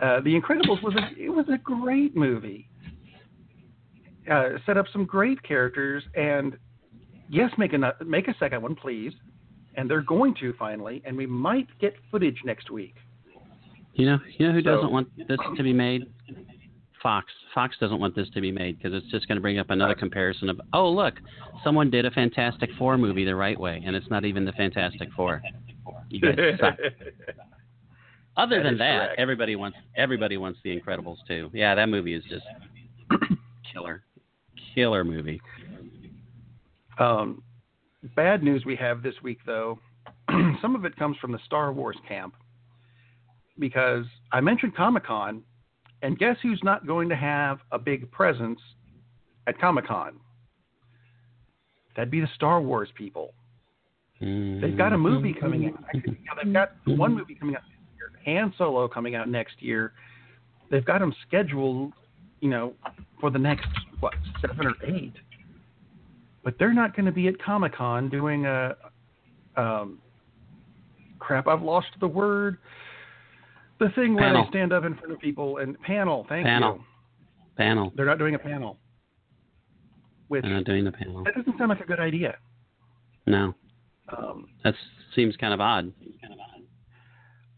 [0.00, 2.68] Uh, the Incredibles was a it was a great movie.
[4.30, 6.56] Uh, set up some great characters, and
[7.28, 9.12] yes, make a make a second one, please.
[9.76, 12.94] And they're going to finally, and we might get footage next week.
[13.94, 16.06] You know, you know who So- doesn't want this to be made?
[17.02, 17.26] Fox.
[17.54, 19.94] Fox doesn't want this to be made because it's just going to bring up another
[19.94, 21.14] comparison of, oh look,
[21.64, 25.08] someone did a Fantastic Four movie the right way, and it's not even the Fantastic
[25.14, 25.42] Four.
[26.10, 26.76] You guys suck.
[28.36, 29.20] Other That than that, correct.
[29.20, 31.50] everybody wants everybody wants The Incredibles too.
[31.54, 32.44] Yeah, that movie is just
[33.72, 34.02] killer,
[34.74, 35.40] killer movie.
[36.98, 37.42] Um,
[38.14, 39.78] bad news we have this week, though,
[40.62, 42.34] some of it comes from the Star Wars camp
[43.58, 45.42] because I mentioned Comic Con,
[46.02, 48.60] and guess who's not going to have a big presence
[49.46, 50.20] at Comic Con?
[51.94, 53.32] That'd be the Star Wars people.
[54.20, 55.84] They've got a movie coming out.
[55.94, 57.76] Actually, yeah, they've got one movie coming out this
[58.24, 59.92] year, Han Solo coming out next year.
[60.70, 61.92] They've got them scheduled,
[62.40, 62.72] you know,
[63.20, 63.68] for the next
[64.00, 65.12] what seven or eight.
[66.44, 68.74] But they're not going to be at Comic Con doing a
[69.56, 69.98] um,
[71.18, 71.46] crap.
[71.46, 72.58] I've lost the word.
[73.78, 76.24] The thing where they stand up in front of people and panel.
[76.28, 76.76] Thank Panel.
[76.76, 76.84] you.
[77.56, 77.92] Panel.
[77.94, 78.78] They're not doing a panel.
[80.28, 81.22] Which They're not doing the panel.
[81.24, 82.36] that doesn't sound like a good idea.
[83.26, 83.54] No,
[84.16, 84.74] Um, that
[85.14, 85.92] seems kind of odd.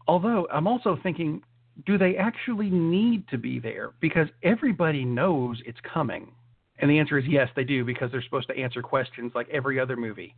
[0.07, 1.41] although I'm also thinking,
[1.85, 3.91] do they actually need to be there?
[4.01, 6.31] Because everybody knows it's coming.
[6.79, 9.79] And the answer is yes, they do, because they're supposed to answer questions like every
[9.79, 10.35] other movie.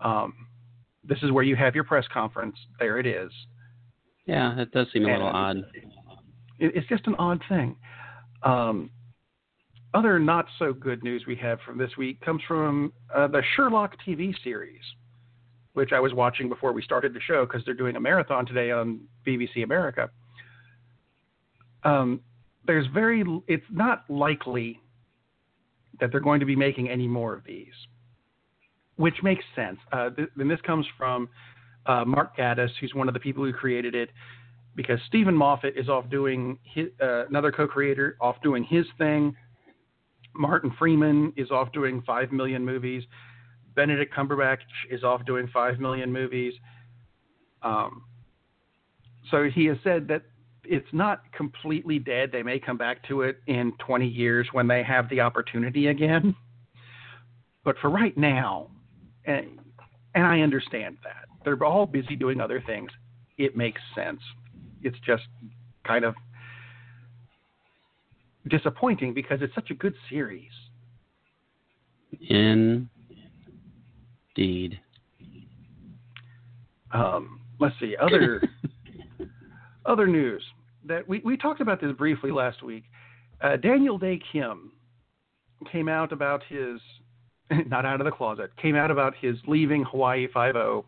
[0.00, 0.34] Um,
[1.04, 2.56] this is where you have your press conference.
[2.78, 3.30] There it is.
[4.26, 5.70] Yeah, that does seem a little And- odd.
[6.58, 7.76] It's just an odd thing.
[8.42, 8.90] Um,
[9.92, 13.96] other not so good news we have from this week comes from uh, the Sherlock
[14.06, 14.80] TV series,
[15.74, 18.70] which I was watching before we started the show because they're doing a marathon today
[18.70, 20.10] on BBC America.
[21.82, 22.20] Um,
[22.66, 24.80] there's very, it's not likely
[26.00, 27.74] that they're going to be making any more of these,
[28.96, 29.78] which makes sense.
[29.92, 31.28] Uh, th- and this comes from
[31.86, 34.10] uh, Mark Gatiss, who's one of the people who created it
[34.76, 39.34] because Steven Moffat is off doing his, uh, another co-creator off doing his thing.
[40.34, 43.04] Martin Freeman is off doing five million movies.
[43.76, 44.58] Benedict Cumberbatch
[44.90, 46.54] is off doing five million movies.
[47.62, 48.02] Um,
[49.30, 50.22] so he has said that
[50.64, 52.30] it's not completely dead.
[52.32, 56.34] They may come back to it in 20 years when they have the opportunity again.
[57.64, 58.70] But for right now,
[59.24, 59.58] and,
[60.14, 62.90] and I understand that they're all busy doing other things.
[63.36, 64.20] It makes sense
[64.84, 65.24] it's just
[65.84, 66.14] kind of
[68.48, 70.50] disappointing because it's such a good series.
[72.28, 72.88] Indeed.
[76.92, 78.42] Um, let's see other
[79.86, 80.42] other news
[80.86, 82.84] that we, we talked about this briefly last week.
[83.40, 84.70] Uh, Daniel Dae Kim
[85.72, 86.78] came out about his
[87.66, 90.84] not out of the closet came out about his leaving Hawaii Five O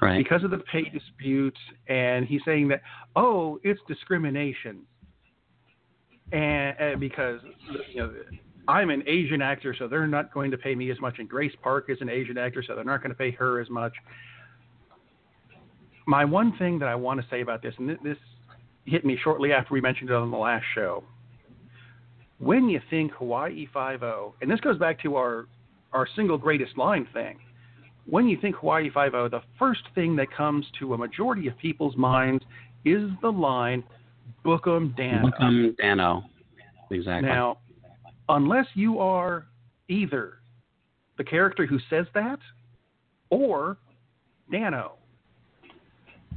[0.00, 0.18] Right.
[0.18, 1.56] because of the pay dispute,
[1.88, 2.82] and he's saying that
[3.16, 4.80] oh, it's discrimination,
[6.32, 7.40] and, and because
[7.92, 8.12] you know
[8.66, 11.54] I'm an Asian actor, so they're not going to pay me as much, and Grace
[11.62, 13.92] Park is an Asian actor, so they're not going to pay her as much.
[16.06, 18.18] My one thing that I want to say about this, and this
[18.84, 21.04] hit me shortly after we mentioned it on the last show.
[22.38, 25.46] When you think Hawaii Five O, and this goes back to our
[25.92, 27.38] our single greatest line thing
[28.06, 31.56] when you think Hawaii Five O, the first thing that comes to a majority of
[31.58, 32.44] people's minds
[32.84, 33.82] is the line
[34.42, 36.24] "Book 'em, Dan." Welcome, Danno.
[36.90, 37.28] Exactly.
[37.28, 37.58] Now,
[38.28, 39.46] unless you are
[39.88, 40.38] either
[41.16, 42.38] the character who says that
[43.30, 43.76] or
[44.52, 44.92] Danno.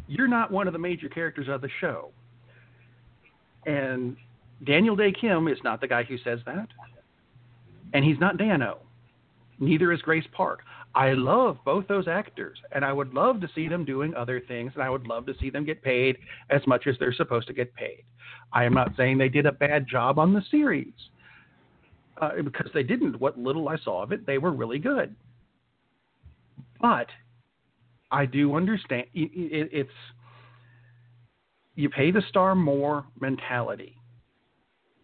[0.07, 2.11] You're not one of the major characters of the show.
[3.65, 4.15] And
[4.63, 6.67] Daniel Dae Kim is not the guy who says that.
[7.93, 8.77] And he's not Danno.
[9.59, 10.61] Neither is Grace Park.
[10.97, 14.71] I love both those actors, and I would love to see them doing other things,
[14.73, 16.17] and I would love to see them get paid
[16.49, 18.01] as much as they're supposed to get paid.
[18.51, 20.95] I am not saying they did a bad job on the series,
[22.19, 23.21] uh, because they didn't.
[23.21, 25.15] What little I saw of it, they were really good.
[26.81, 27.09] But
[28.09, 29.89] I do understand it, it, it's
[31.75, 34.01] you pay the star more mentality,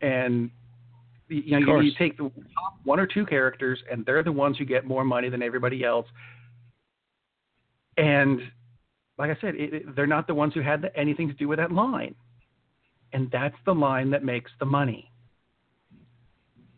[0.01, 0.49] and
[1.35, 4.57] you know you, you take the top one or two characters, and they're the ones
[4.57, 6.07] who get more money than everybody else.
[7.97, 8.41] And
[9.17, 11.47] like I said, it, it, they're not the ones who had the, anything to do
[11.47, 12.15] with that line,
[13.13, 15.11] and that's the line that makes the money.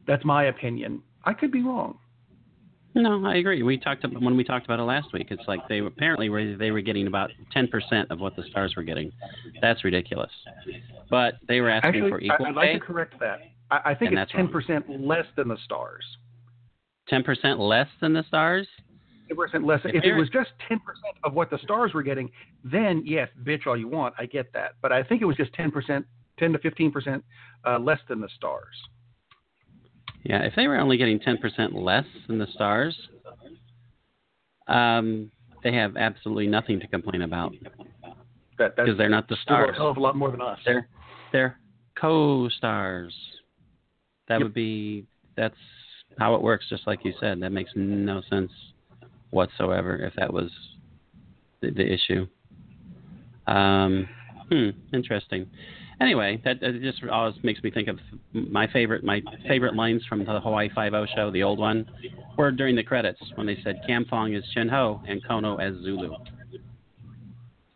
[0.07, 1.01] That's my opinion.
[1.23, 1.97] I could be wrong.
[2.97, 3.61] No, I agree.
[3.61, 5.27] We talked about, when we talked about it last week.
[5.29, 8.73] It's like they apparently were they were getting about ten percent of what the stars
[8.77, 9.11] were getting.
[9.61, 10.31] That's ridiculous.
[11.09, 12.73] But they were asking Actually, for equal I, I'd pay.
[12.73, 13.39] like to correct that.
[13.71, 16.03] I, I think And it's ten percent less than the stars.
[17.07, 18.67] Ten percent less than the stars.
[19.27, 19.81] Ten percent less.
[19.85, 22.29] If If it was just ten percent of what the stars were getting,
[22.63, 24.13] then yes, bitch all you want.
[24.17, 24.73] I get that.
[24.81, 26.05] But I think it was just ten percent,
[26.37, 27.23] ten to fifteen percent
[27.65, 28.75] uh, less than the stars.
[30.23, 32.95] Yeah, if they were only getting ten percent less than the stars,
[34.67, 35.31] um,
[35.63, 37.53] they have absolutely nothing to complain about
[38.57, 39.75] That because they're not the still a stars.
[39.77, 40.59] hell of a lot more than us.
[40.65, 40.87] They're
[41.31, 41.59] they're
[41.99, 43.13] co-stars.
[44.27, 44.43] That Yep.
[44.43, 45.55] would be that's
[46.17, 46.65] how it works.
[46.69, 48.51] Just like you said, that makes no sense
[49.31, 49.97] whatsoever.
[49.97, 50.51] If that was
[51.61, 52.27] the, the issue.
[53.47, 54.07] Um,
[54.49, 55.47] hmm, interesting.
[56.01, 57.99] Anyway, that, that just always makes me think of
[58.33, 61.85] my favorite my favorite lines from the Hawaii Five O show, the old one,
[62.37, 65.73] were during the credits when they said Kam Fong is Chin Ho and Kono as
[65.83, 66.13] Zulu.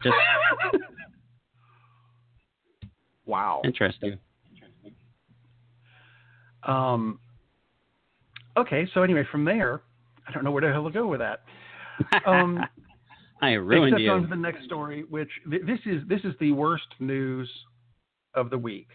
[0.03, 0.15] Just
[3.25, 3.61] wow.
[3.63, 4.17] interesting.
[6.63, 7.19] Um.
[8.57, 9.81] Okay, so anyway, from there,
[10.27, 11.41] I don't know where the hell to go with that.
[12.25, 12.59] Um,
[13.41, 14.11] I ruined except you.
[14.11, 17.49] on to the next story, which th- this is this is the worst news
[18.33, 18.87] of the week.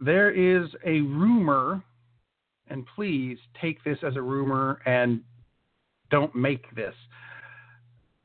[0.00, 1.82] There is a rumor,
[2.68, 5.20] and please take this as a rumor and
[6.10, 6.94] don't make this.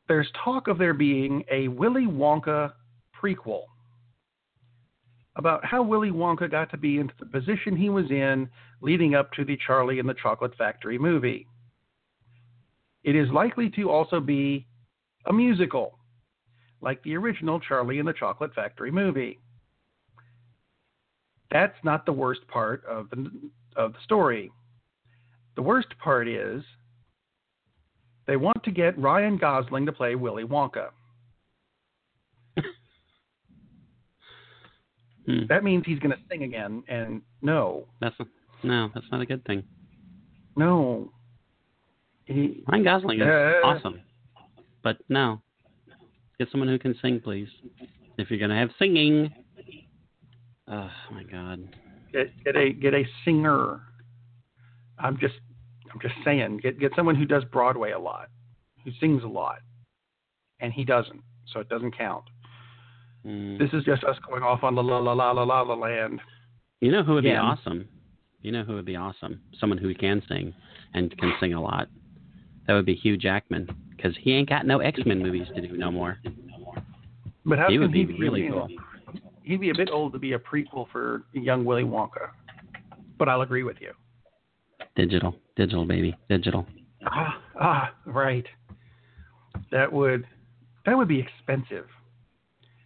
[0.08, 2.74] There's talk of there being a Willy Wonka
[3.22, 3.64] prequel
[5.36, 8.50] about how Willy Wonka got to be into the position he was in
[8.82, 11.48] leading up to the Charlie and the Chocolate Factory movie.
[13.04, 14.68] It is likely to also be
[15.26, 15.98] a musical,
[16.82, 19.40] like the original Charlie and the Chocolate Factory movie.
[21.52, 23.30] That's not the worst part of the,
[23.76, 24.52] of the story.
[25.56, 26.64] The worst part is
[28.26, 30.90] they want to get Ryan Gosling to play Willy Wonka.
[35.26, 35.46] Hmm.
[35.48, 38.16] That means he's going to sing again, and no, That's
[38.64, 39.64] no, that's not a good thing.
[40.56, 41.12] no.
[42.26, 43.60] He, Ryan Gosling is Uh.
[43.66, 44.00] awesome,
[44.82, 45.42] but no,
[46.40, 47.50] get someone who can sing, please.
[48.18, 49.30] If you're gonna have singing,
[50.70, 51.68] oh my God,
[52.14, 53.82] get, get a get a singer.
[55.00, 55.34] I'm just
[55.94, 58.30] I'm just saying, get get someone who does Broadway a lot,
[58.86, 59.60] who sings a lot,
[60.62, 62.24] and he doesn't, so it doesn't count.
[63.24, 63.58] Hmm.
[63.58, 66.20] This is just us going off on la la la la la la la land.
[66.82, 67.88] you know who would be awesome?
[68.42, 69.42] You know who would be awesome?
[69.60, 70.54] Someone who can sing
[70.94, 71.88] and can sing a lot.
[72.68, 75.78] That would be Hugh Jackman, because he ain't got no X Men movies to do
[75.78, 76.18] no more.
[77.46, 78.68] But how He would be he really you cool.
[79.44, 82.30] He'd be a bit old to be a prequel for young Willy Wonka.
[83.18, 83.92] But I'll agree with you.
[84.96, 86.66] Digital, digital, baby, digital.
[87.06, 88.46] Ah, ah, right.
[89.72, 90.26] That would
[90.86, 91.88] that would be expensive.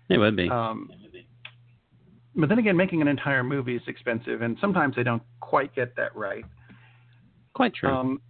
[0.09, 0.49] It would be.
[0.49, 0.89] Um,
[2.35, 5.95] but then again, making an entire movie is expensive, and sometimes they don't quite get
[5.95, 6.45] that right.
[7.53, 7.89] Quite true.
[7.89, 8.21] Um,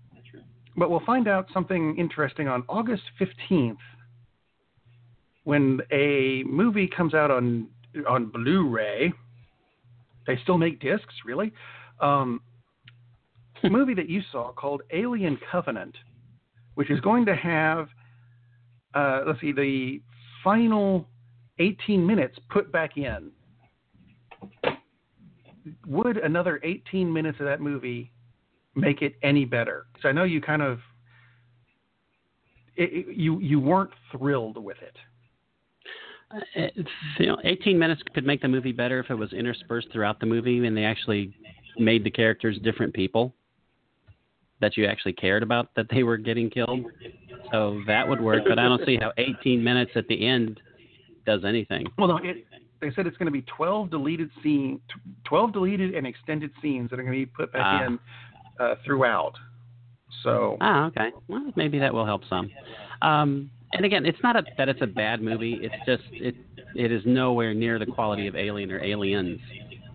[0.78, 3.78] but we'll find out something interesting on August 15th
[5.44, 7.68] when a movie comes out on
[8.08, 9.12] on Blu-ray.
[10.28, 11.52] They still make discs, really?
[12.00, 12.42] Um,
[13.64, 15.96] a movie that you saw called Alien Covenant,
[16.76, 17.88] which is going to have,
[18.94, 20.02] uh, let's see, the
[20.44, 21.08] final
[21.60, 23.32] 18 minutes put back in.
[25.86, 28.12] Would another 18 minutes of that movie
[28.76, 29.88] make it any better?
[29.94, 30.80] Because I know you kind of
[32.76, 34.96] it, it- you you weren't thrilled with it.
[36.30, 36.68] Uh,
[37.20, 40.26] you know, 18 minutes could make the movie better if it was interspersed throughout the
[40.26, 41.34] movie and they actually
[41.78, 43.34] made the characters different people
[44.60, 46.82] that you actually cared about that they were getting killed.
[47.52, 50.60] So that would work, but I don't see how 18 minutes at the end
[51.28, 51.86] does anything.
[52.00, 52.46] Well, no, it,
[52.82, 54.80] they said it's going to be 12 deleted scene,
[55.26, 57.86] 12 deleted and extended scenes that are going to be put back Ah.
[57.86, 58.00] in
[58.60, 59.34] uh, throughout.
[60.24, 61.12] So Ah, okay.
[61.28, 62.50] Well, maybe that will help some.
[63.02, 65.60] Um, and again, it's not a, that it's a bad movie.
[65.62, 66.34] It's just it
[66.76, 69.40] it is nowhere near the quality of Alien or Aliens.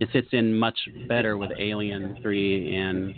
[0.01, 0.79] It fits in much
[1.09, 3.15] better with Alien Three and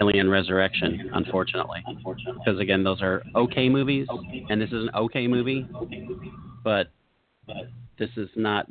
[0.00, 1.84] Alien Resurrection, unfortunately.
[2.14, 4.06] Because again, those are okay movies,
[4.48, 5.66] and this is an okay movie,
[6.64, 6.88] but
[7.98, 8.66] this is not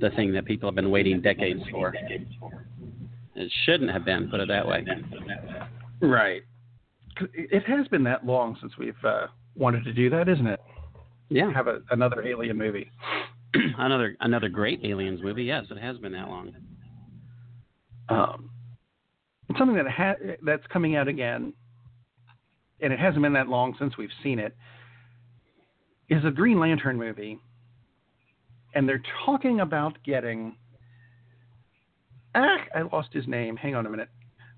[0.00, 1.94] the thing that people have been waiting decades for.
[3.34, 4.84] It shouldn't have been, put it that way.
[6.00, 6.42] Right.
[7.20, 10.60] it it has been that long since we've uh, wanted to do that, isn't it?
[11.28, 11.52] Yeah.
[11.52, 12.90] Have a, another Alien movie.
[13.78, 15.44] another another great aliens movie.
[15.44, 16.54] Yes, it has been that long.
[18.08, 18.50] Um,
[19.58, 21.52] something that ha- that's coming out again,
[22.80, 24.56] and it hasn't been that long since we've seen it,
[26.08, 27.38] is a Green Lantern movie,
[28.74, 30.56] and they're talking about getting.
[32.34, 33.56] Ah, I lost his name.
[33.56, 34.08] Hang on a minute.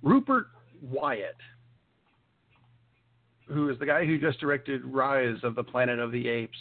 [0.03, 0.47] Rupert
[0.83, 1.37] Wyatt,
[3.49, 6.59] who is the guy who just directed Rise of the Planet of the Apes.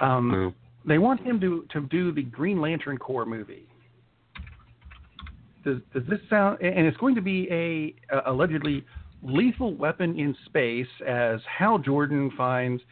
[0.00, 0.54] Um,
[0.86, 3.66] they want him to to do the Green Lantern Corps movie.
[5.64, 6.60] Does does this sound?
[6.60, 8.84] And it's going to be a, a allegedly
[9.22, 12.82] lethal weapon in space, as Hal Jordan finds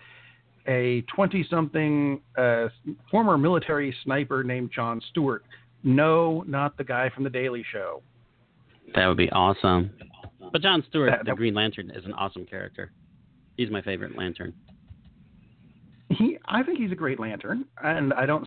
[0.66, 2.68] a twenty-something uh,
[3.10, 5.44] former military sniper named John Stewart.
[5.82, 8.02] No, not the guy from the Daily Show.
[8.94, 9.90] That would be awesome.
[10.52, 12.92] But John Stewart, That- the Green Lantern, is an awesome character.
[13.56, 14.52] He's my favorite Lantern.
[16.10, 18.46] He, I think he's a great Lantern, and I don't.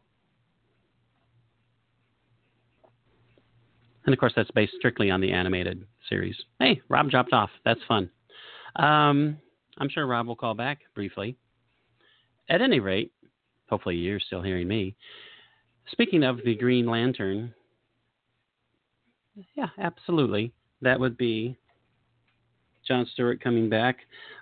[4.06, 6.36] And of course, that's based strictly on the animated series.
[6.60, 7.50] Hey, Rob dropped off.
[7.66, 8.10] That's fun.
[8.76, 9.38] Um,
[9.80, 11.38] I'm sure Rob will call back briefly.
[12.50, 13.12] At any rate,
[13.70, 14.96] hopefully you're still hearing me.
[15.92, 17.54] Speaking of the Green Lantern,
[19.56, 20.54] yeah, absolutely.
[20.82, 21.58] That would be
[22.88, 23.98] John Stewart coming back.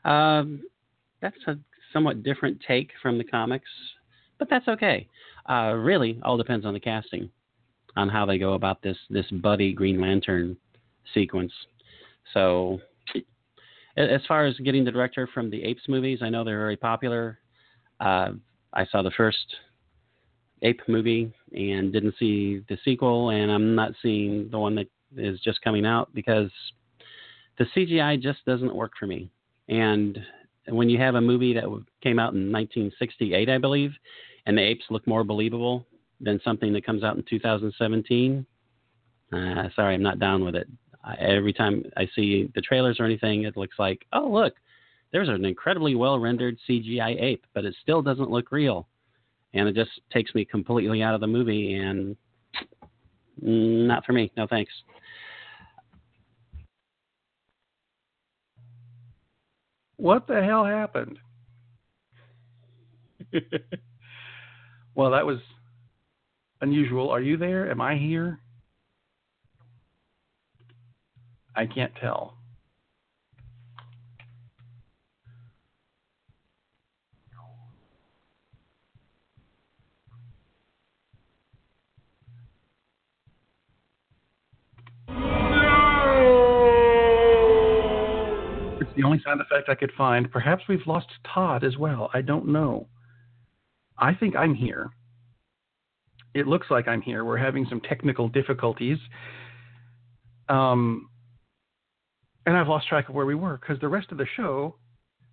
[0.06, 0.62] Um,
[1.22, 1.56] that's a
[1.92, 3.70] somewhat different take from the comics,
[4.38, 5.08] but that's okay.
[5.50, 7.30] Uh, really, all depends on the casting
[7.96, 10.58] on how they go about this this buddy Green Lantern
[11.14, 11.52] sequence.
[12.34, 12.80] So,
[13.98, 17.40] as far as getting the director from the Apes movies, I know they're very popular.
[18.00, 18.32] Uh,
[18.74, 19.56] I saw the first
[20.62, 25.40] Ape movie and didn't see the sequel, and I'm not seeing the one that is
[25.42, 26.50] just coming out because
[27.58, 29.30] the CGI just doesn't work for me.
[29.70, 30.18] And
[30.68, 31.66] when you have a movie that
[32.02, 33.92] came out in 1968, I believe,
[34.46, 35.86] and the apes look more believable
[36.20, 38.46] than something that comes out in 2017,
[39.34, 40.68] uh, sorry, I'm not down with it.
[41.04, 44.54] I, every time I see the trailers or anything, it looks like, oh, look,
[45.14, 48.88] there's an incredibly well rendered CGI ape, but it still doesn't look real.
[49.54, 52.18] And it just takes me completely out of the movie, and
[53.40, 54.32] not for me.
[54.36, 54.74] No thanks.
[59.98, 61.20] What the hell happened?
[64.96, 65.38] well, that was
[66.62, 67.12] unusual.
[67.12, 67.70] Are you there?
[67.70, 68.40] Am I here?
[71.56, 72.34] I can't tell.
[88.83, 90.32] It's the only sound effect I could find.
[90.32, 92.10] Perhaps we've lost Todd as well.
[92.14, 92.88] I don't know.
[93.98, 94.90] I think I'm here.
[96.34, 97.26] It looks like I'm here.
[97.26, 98.98] We're having some technical difficulties.
[100.50, 101.10] Um,
[102.46, 104.76] and I've lost track of where we were because the rest of the show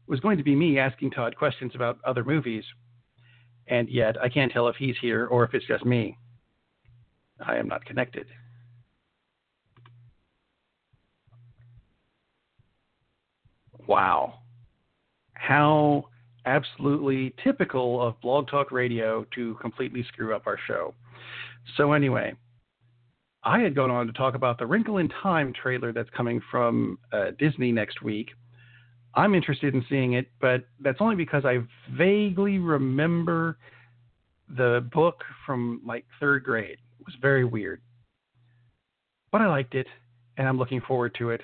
[0.06, 2.64] was going to be me asking Todd questions about other movies.
[3.66, 6.16] And yet I can't tell if he's here or if it's just me.
[7.44, 8.26] I am not connected.
[13.90, 14.34] Wow.
[15.32, 16.04] How
[16.46, 20.94] absolutely typical of Blog Talk Radio to completely screw up our show.
[21.76, 22.34] So, anyway,
[23.42, 27.00] I had gone on to talk about the Wrinkle in Time trailer that's coming from
[27.12, 28.28] uh, Disney next week.
[29.16, 31.58] I'm interested in seeing it, but that's only because I
[31.90, 33.58] vaguely remember
[34.56, 36.78] the book from like third grade.
[37.00, 37.80] It was very weird.
[39.32, 39.88] But I liked it,
[40.36, 41.40] and I'm looking forward to it.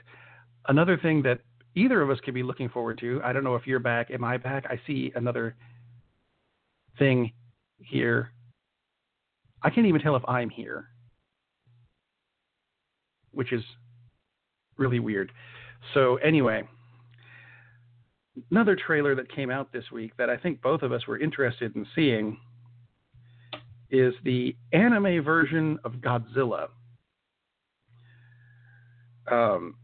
[0.68, 1.40] Another thing that
[1.76, 4.10] either of us could be looking forward to, I don't know if you're back.
[4.10, 4.64] Am I back?
[4.68, 5.54] I see another
[6.98, 7.32] thing
[7.78, 8.32] here.
[9.62, 10.88] I can't even tell if I'm here,
[13.32, 13.62] which is
[14.78, 15.30] really weird.
[15.94, 16.66] So anyway,
[18.50, 21.76] another trailer that came out this week that I think both of us were interested
[21.76, 22.38] in seeing
[23.90, 26.68] is the anime version of Godzilla.
[29.30, 29.74] Um,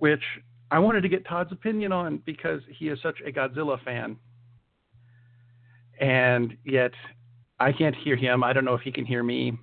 [0.00, 0.22] which
[0.70, 4.16] I wanted to get Todd's opinion on because he is such a Godzilla fan.
[6.00, 6.92] And yet
[7.60, 8.42] I can't hear him.
[8.42, 9.56] I don't know if he can hear me.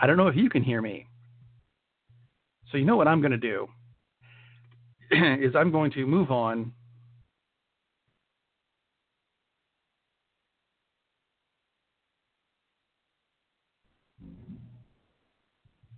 [0.00, 1.06] I don't know if you can hear me.
[2.70, 3.68] So you know what I'm going to do
[5.10, 6.72] is I'm going to move on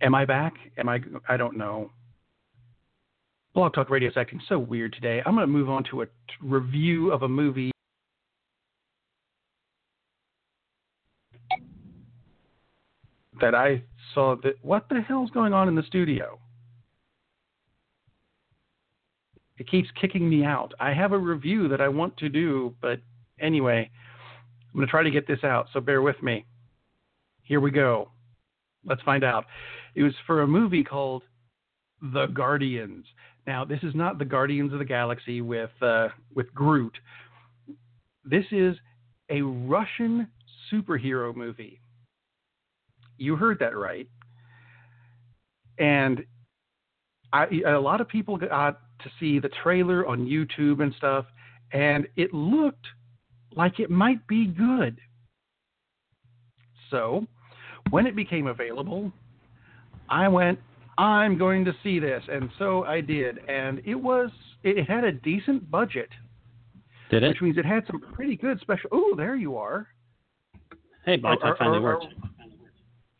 [0.01, 0.53] Am I back?
[0.77, 1.89] Am I I don't know.
[3.55, 5.21] Blog Talk Radio is acting so weird today.
[5.25, 7.71] I'm going to move on to a t- review of a movie
[13.39, 13.81] that I
[14.13, 16.37] saw that what the hell's going on in the studio?
[19.57, 20.73] It keeps kicking me out.
[20.81, 22.99] I have a review that I want to do, but
[23.39, 23.89] anyway,
[24.67, 26.45] I'm going to try to get this out, so bear with me.
[27.43, 28.11] Here we go.
[28.85, 29.45] Let's find out.
[29.95, 31.23] It was for a movie called
[32.01, 33.05] The Guardians.
[33.47, 36.97] Now, this is not the Guardians of the Galaxy with uh, with Groot.
[38.23, 38.75] This is
[39.29, 40.27] a Russian
[40.71, 41.79] superhero movie.
[43.17, 44.09] You heard that right.
[45.77, 46.25] And
[47.31, 51.25] I, a lot of people got to see the trailer on YouTube and stuff,
[51.71, 52.85] and it looked
[53.55, 54.99] like it might be good.
[56.89, 57.25] So,
[57.89, 59.11] when it became available,
[60.09, 60.59] I went,
[60.97, 64.29] I'm going to see this, and so I did, and it was
[64.63, 66.09] it had a decent budget.
[67.09, 67.27] Did it?
[67.29, 68.89] Which means it had some pretty good special.
[68.91, 69.87] Oh, there you are.
[71.05, 72.07] Hey, Blog Talk finally worked.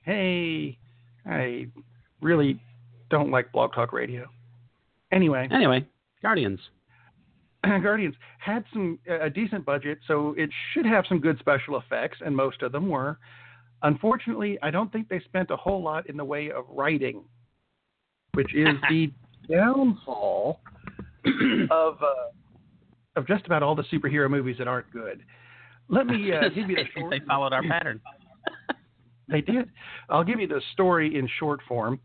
[0.03, 0.78] Hey,
[1.26, 1.67] I
[2.21, 2.59] really
[3.09, 4.28] don't like Blog Talk Radio.
[5.11, 5.47] Anyway.
[5.51, 5.86] Anyway,
[6.21, 6.59] Guardians.
[7.63, 12.19] Guardians had some uh, a decent budget, so it should have some good special effects,
[12.26, 13.17] and most of them were.
[13.84, 17.23] Unfortunately, I don't think they spent a whole lot in the way of writing,
[18.36, 19.11] which is the
[19.49, 20.59] downfall
[21.71, 25.23] of uh, of just about all the superhero movies that aren't good.
[25.88, 27.11] Let me uh, give you the short.
[27.11, 28.01] they followed our pattern.
[29.29, 29.69] they did.
[30.09, 31.99] I'll give you the story in short form.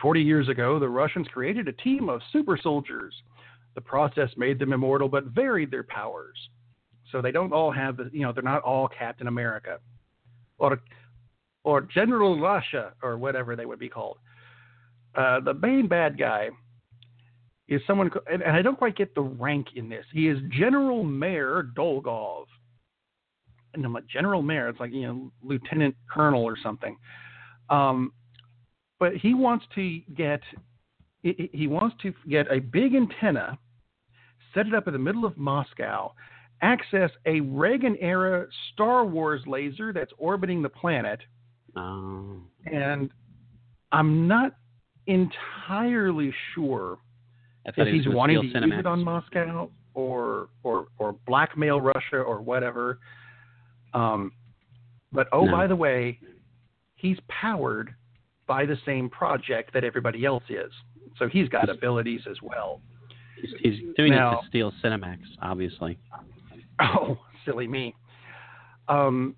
[0.00, 3.14] Forty years ago, the Russians created a team of super soldiers.
[3.74, 6.36] The process made them immortal, but varied their powers.
[7.12, 9.78] So they don't all have the, you know, they're not all Captain America
[10.58, 10.80] or
[11.64, 14.18] or General Russia or whatever they would be called.
[15.14, 16.50] Uh, the main bad guy
[17.68, 20.04] is someone, and I don't quite get the rank in this.
[20.12, 22.44] He is General Mayor Dolgov.
[23.74, 26.96] And I'm like, General Mayor, it's like, you know, Lieutenant Colonel or something.
[27.68, 28.12] Um,
[28.98, 30.40] but he wants to get,
[31.22, 33.56] he wants to get a big antenna,
[34.52, 36.12] set it up in the middle of Moscow,
[36.62, 41.20] access a Reagan era Star Wars laser that's orbiting the planet.
[41.76, 42.40] Oh.
[42.66, 43.10] And
[43.92, 44.56] I'm not
[45.10, 46.98] entirely sure
[47.66, 52.98] if he's wanting to use it on Moscow or or or blackmail Russia or whatever.
[53.92, 54.32] Um,
[55.12, 55.52] but oh, No.
[55.52, 56.18] by the way,
[56.94, 57.94] he's powered
[58.46, 60.72] by the same project that everybody else is,
[61.18, 62.80] so he's got abilities as well.
[63.40, 65.98] He's, he's doing Now- it to steal Cinemax, obviously.
[66.82, 67.94] Oh, silly me.
[68.88, 69.36] Um,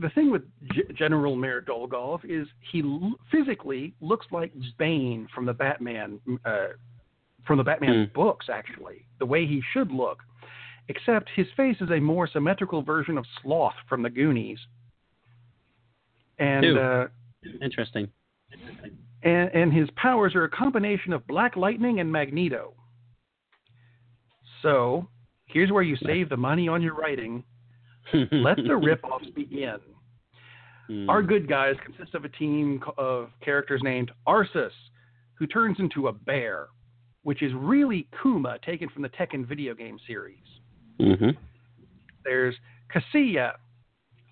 [0.00, 0.42] the thing with
[0.72, 6.68] G- General Mayor Dolgov is he l- physically looks like Bane from the Batman uh,
[7.46, 8.12] from the Batman Hmm.
[8.14, 8.46] books.
[8.52, 10.18] Actually, the way he should look,
[10.88, 14.58] except his face is a more symmetrical version of Sloth from the Goonies.
[16.38, 17.06] And uh,
[17.62, 18.08] Interesting.
[19.22, 22.74] and, and his powers are a combination of Black Lightning and Magneto.
[24.62, 25.08] So
[25.46, 27.44] here's where you save the money on your writing.
[28.12, 29.76] Let the rip-offs begin.
[30.88, 31.08] Hmm.
[31.08, 34.70] Our good guys consist of a team of characters named Arsus,
[35.34, 36.66] who turns into a bear,
[37.22, 40.38] which is really Kuma taken from the Tekken video game series.
[40.98, 41.30] hmm
[42.24, 42.54] There's
[42.92, 43.54] Cassia.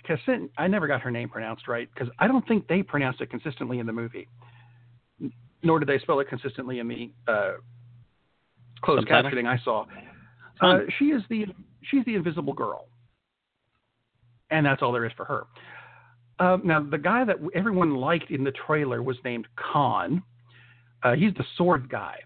[0.05, 3.31] Cassin, I never got her name pronounced right because I don't think they pronounced it
[3.31, 4.27] consistently in the movie,
[5.63, 7.53] nor did they spell it consistently in the uh,
[8.81, 9.85] closed captioning I saw.
[10.61, 11.47] Uh, she is the
[11.91, 12.87] she's the Invisible Girl,
[14.51, 15.45] and that's all there is for her.
[16.39, 20.23] Uh, now, the guy that everyone liked in the trailer was named Khan.
[21.03, 22.19] Uh, he's the sword guy.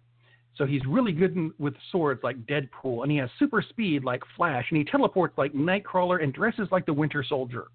[0.56, 4.22] So he's really good in, with swords like Deadpool, and he has super speed like
[4.36, 7.68] Flash, and he teleports like Nightcrawler and dresses like the Winter Soldier.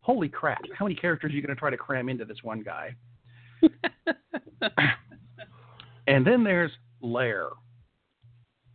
[0.00, 0.62] Holy crap!
[0.76, 2.94] How many characters are you going to try to cram into this one guy?
[6.06, 7.50] and then there's Lair.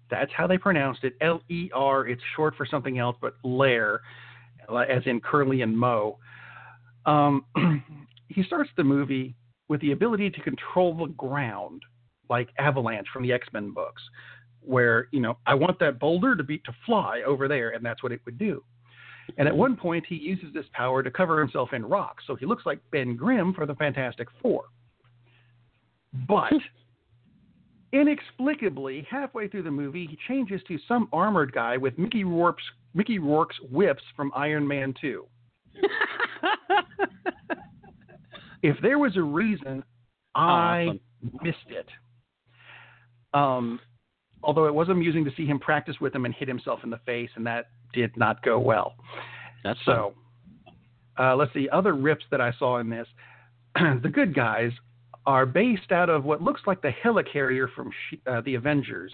[0.10, 1.16] That's how they pronounced it.
[1.22, 2.08] L E R.
[2.08, 4.02] It's short for something else, but Lair,
[4.70, 6.18] as in Curly and Moe.
[7.06, 7.46] Um,
[8.28, 9.36] he starts the movie
[9.70, 11.82] with the ability to control the ground,
[12.30, 14.02] like Avalanche from the X Men books,
[14.62, 18.04] where you know I want that boulder to be to fly over there, and that's
[18.04, 18.64] what it would do.
[19.38, 22.46] And at one point, he uses this power to cover himself in rock, so he
[22.46, 24.66] looks like Ben Grimm for the Fantastic Four.
[26.28, 26.54] But
[27.94, 32.64] inexplicably, halfway through the movie, he changes to some armored guy with Mickey Rourke's
[32.94, 35.26] Mickey Rourke's whips from Iron Man 2.
[38.62, 39.84] if there was a reason,
[40.36, 41.00] I Awesome.
[41.44, 41.88] missed it.
[43.34, 43.80] Um,
[44.44, 47.00] although it was amusing to see him practice with him and hit himself in the
[47.06, 48.94] face, and that did not go well.
[49.64, 49.80] That's.
[49.86, 50.14] So,
[51.20, 51.70] uh, let's see.
[51.70, 53.08] Other rips that I saw in this,
[53.76, 54.72] the good guys
[55.26, 59.14] are based out of what looks like the helicarrier from Sh- uh, the Avengers,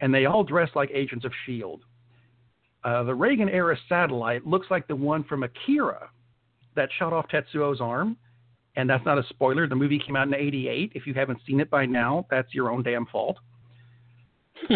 [0.00, 1.82] and they all dress like agents of Shield.
[2.84, 6.10] Uh, the Reagan era satellite looks like the one from Akira
[6.74, 8.16] that shot off Tetsuo's arm,
[8.76, 9.68] and that's not a spoiler.
[9.68, 10.92] The movie came out in '88.
[10.94, 13.38] If you haven't seen it by now, that's your own damn fault.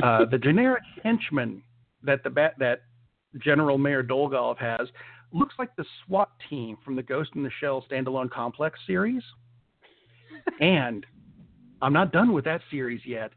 [0.03, 1.63] Uh, the generic henchman
[2.03, 2.83] that the bat, that
[3.39, 4.89] General Mayor Dolgov has
[5.33, 9.23] looks like the SWAT team from the Ghost in the Shell standalone complex series.
[10.61, 11.07] and
[11.83, 13.33] I'm not done with that series yet.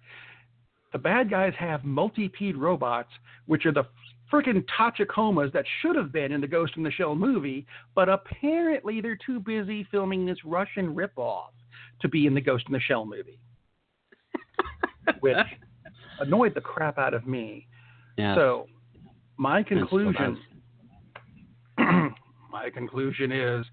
[0.91, 3.09] The bad guys have multi-peed robots,
[3.45, 3.85] which are the
[4.31, 7.65] freaking Tachikomas that should have been in the Ghost in the Shell movie,
[7.95, 11.49] but apparently they're too busy filming this Russian ripoff
[12.01, 13.39] to be in the Ghost in the Shell movie,
[15.19, 15.37] which
[16.19, 17.67] annoyed the crap out of me.
[18.17, 18.35] yeah.
[18.35, 18.67] So,
[19.37, 20.37] my conclusion,
[21.77, 23.65] my conclusion is,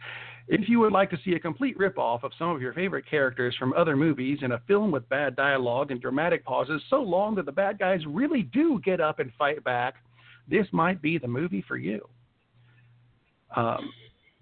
[0.48, 3.56] if you would like to see a complete ripoff of some of your favorite characters
[3.58, 7.46] from other movies in a film with bad dialogue and dramatic pauses so long that
[7.46, 9.96] the bad guys really do get up and fight back,
[10.48, 12.06] this might be the movie for you.
[13.54, 13.92] Um,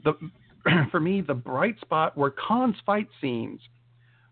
[0.05, 0.15] the
[0.91, 3.61] for me, the bright spot were Khan's fight scenes,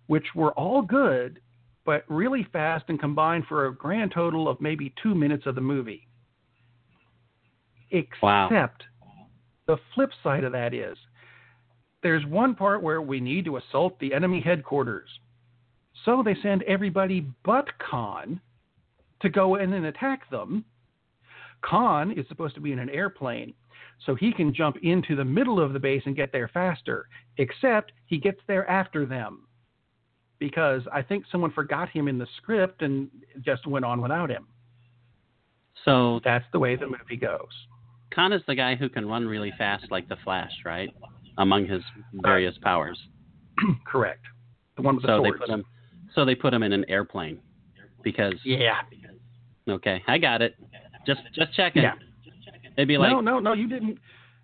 [0.07, 1.41] which were all good,
[1.85, 5.61] but really fast and combined for a grand total of maybe two minutes of the
[5.61, 6.07] movie.
[7.91, 8.49] Except Wow.
[9.67, 10.97] the flip side of that is
[12.03, 15.09] there's one part where we need to assault the enemy headquarters.
[16.05, 18.41] So they send everybody but Khan
[19.21, 20.65] to go in and attack them.
[21.63, 23.55] Khan is supposed to be in an airplane,
[24.05, 27.09] so he can jump into the middle of the base and get there faster,
[27.39, 29.47] except he gets there after them.
[30.39, 33.09] Because I think someone forgot him in the script and
[33.45, 34.49] just went on without him.
[35.85, 37.49] So That's the way the movie goes.
[38.15, 40.91] Khan is the guy who can run really fast like the Flash, right?
[41.39, 41.83] Among his
[42.15, 42.99] various powers.
[43.87, 44.25] Correct.
[44.77, 45.65] The one with the So they put him
[46.15, 47.41] so they put him in an airplane.
[48.03, 48.81] Because yeah.
[49.69, 50.57] okay, I got it.
[51.07, 51.83] Just just checking.
[51.83, 51.95] Yeah.
[52.77, 53.99] It'd be like no, no, no, you didn't.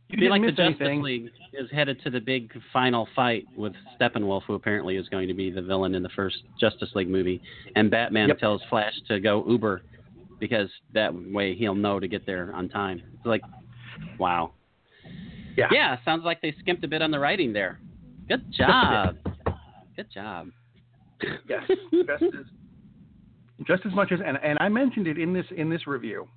[0.08, 1.02] You didn't like the miss Justice anything.
[1.02, 5.34] League is headed to the big final fight with Steppenwolf, who apparently is going to
[5.34, 7.42] be the villain in the first Justice League movie,
[7.76, 8.38] and Batman Yep.
[8.38, 9.82] tells Flash to go Uber
[10.40, 13.02] because that way he'll know to get there on time.
[13.16, 13.42] It's like,
[14.18, 14.52] wow.
[15.58, 15.68] Yeah.
[15.70, 17.78] Yeah, sounds like they skimped a bit on the writing there.
[18.28, 19.16] Good job.
[19.96, 20.48] Good job.
[21.48, 22.44] Yes, just as
[23.66, 26.28] just as much as and, and I mentioned it in this in this review.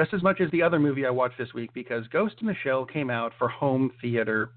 [0.00, 2.54] Just as much as the other movie I watched this week because Ghost in the
[2.64, 4.52] Shell came out for home theater.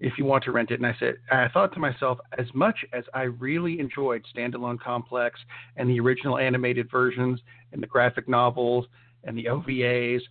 [0.00, 2.78] If you want to rent it, and I said, I thought to myself, as much
[2.94, 5.38] as I really enjoyed Standalone Complex
[5.76, 7.40] and the original animated versions
[7.72, 8.86] and the graphic novels
[9.24, 10.22] and the OVAs,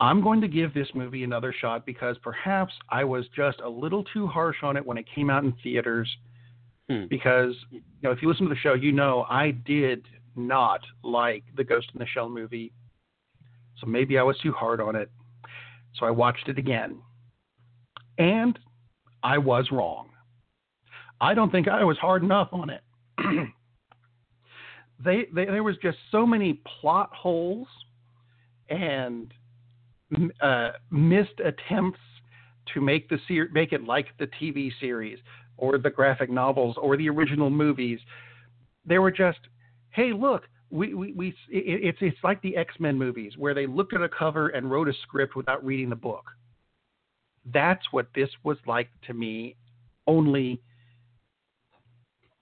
[0.00, 4.02] I'm going to give this movie another shot because perhaps I was just a little
[4.02, 6.08] too harsh on it when it came out in theaters
[6.90, 7.06] Hmm.
[7.08, 11.44] because you know if you listen to the show, you know I did not like
[11.56, 12.72] the Ghost in the Shell movie,
[13.80, 15.10] so maybe I was too hard on it.
[15.98, 16.98] So I watched it again,
[18.18, 18.58] and
[19.22, 20.10] I was wrong.
[21.20, 22.82] I don't think I was hard enough on it.
[25.04, 27.68] they, they there was just so many plot holes
[28.68, 29.32] and
[30.40, 32.00] uh, missed attempts
[32.74, 35.18] to make the ser- make it like the TV series
[35.56, 37.98] or the graphic novels or the original movies.
[38.84, 39.38] They were just,
[39.90, 43.66] hey, look, we, we, we it, it's it's like the X Men movies where they
[43.66, 46.24] looked at a cover and wrote a script without reading the book.
[47.52, 49.56] That's what this was like to me.
[50.06, 50.60] Only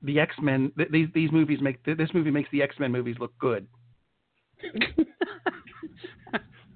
[0.02, 2.92] the X Men th- these these movies make th- this movie makes the X Men
[2.92, 3.66] movies look good.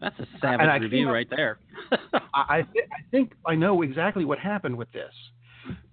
[0.01, 1.59] That's a savage review right there.
[2.35, 5.13] I I, th- I think I know exactly what happened with this.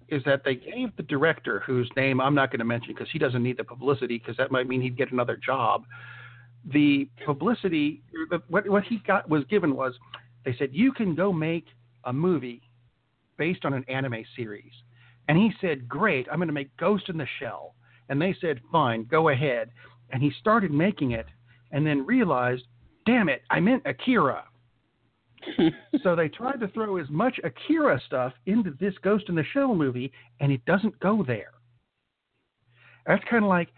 [0.08, 3.18] Is that they gave the director, whose name I'm not going to mention because he
[3.18, 5.84] doesn't need the publicity, because that might mean he'd get another job.
[6.72, 8.02] The publicity,
[8.48, 9.94] what what he got was given was,
[10.44, 11.66] they said you can go make
[12.04, 12.62] a movie
[13.36, 14.72] based on an anime series,
[15.28, 17.74] and he said, great, I'm going to make Ghost in the Shell,
[18.08, 19.70] and they said, fine, go ahead,
[20.10, 21.26] and he started making it,
[21.72, 22.62] and then realized,
[23.06, 24.44] damn it, I meant Akira
[26.02, 29.74] so they tried to throw as much Akira stuff into this Ghost in the Shell
[29.74, 31.52] movie, and it doesn't go there.
[33.06, 33.68] That's kind of like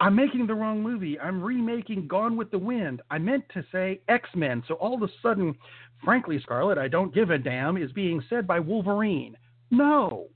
[0.00, 1.18] I'm making the wrong movie.
[1.20, 3.02] I'm remaking Gone with the Wind.
[3.10, 4.62] I meant to say X Men.
[4.66, 5.54] So all of a sudden,
[6.02, 9.36] frankly, Scarlet, I don't give a damn is being said by Wolverine.
[9.70, 10.28] No,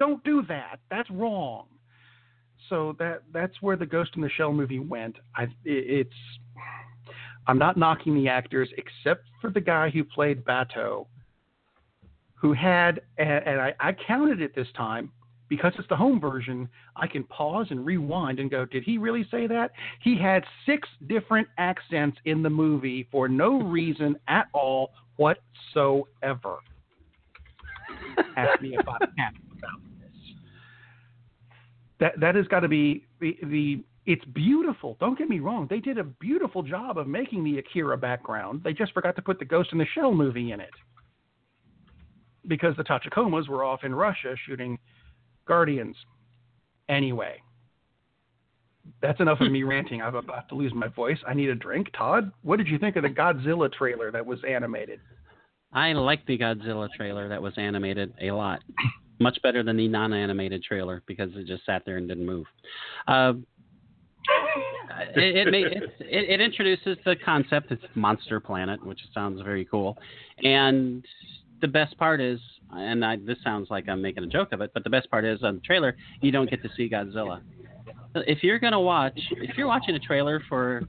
[0.00, 0.80] don't do that.
[0.90, 1.66] That's wrong.
[2.70, 5.16] So that that's where the Ghost in the Shell movie went.
[5.36, 6.10] I it, it's
[7.46, 11.06] I'm not knocking the actors except for the guy who played Batou,
[12.34, 15.12] who had, and, and I, I counted it this time
[15.48, 16.68] because it's the home version.
[16.96, 19.70] I can pause and rewind and go, did he really say that?
[20.02, 26.56] He had six different accents in the movie for no reason at all whatsoever.
[28.36, 30.10] Ask me if I'm happy about this.
[32.00, 34.96] That that has got to be the the it's beautiful.
[35.00, 35.66] Don't get me wrong.
[35.68, 38.62] They did a beautiful job of making the Akira background.
[38.62, 40.70] They just forgot to put the Ghost in the Shell movie in it.
[42.46, 44.78] Because the Tachikomas were off in Russia shooting
[45.46, 45.96] Guardians.
[46.88, 47.42] Anyway,
[49.02, 50.00] that's enough of me ranting.
[50.00, 51.18] I'm about to lose my voice.
[51.26, 51.88] I need a drink.
[51.96, 55.00] Todd, what did you think of the Godzilla trailer that was animated?
[55.72, 58.60] I liked the Godzilla trailer that was animated a lot.
[59.18, 62.46] Much better than the non-animated trailer because it just sat there and didn't move.
[63.08, 63.32] Uh,
[65.14, 67.70] it, it, may, it, it introduces the concept.
[67.70, 69.96] It's Monster Planet, which sounds very cool.
[70.42, 71.04] And
[71.60, 74.72] the best part is, and I, this sounds like I'm making a joke of it,
[74.74, 77.40] but the best part is on the trailer, you don't get to see Godzilla.
[78.14, 80.82] If you're gonna watch, if you're watching a trailer for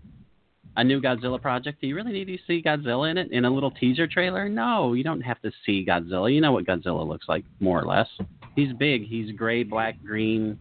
[0.77, 3.49] a new Godzilla project, do you really need to see Godzilla in it in a
[3.49, 4.47] little teaser trailer?
[4.47, 6.33] No, you don't have to see Godzilla.
[6.33, 8.07] You know what Godzilla looks like, more or less.
[8.55, 9.07] He's big.
[9.07, 10.57] He's gray, black, green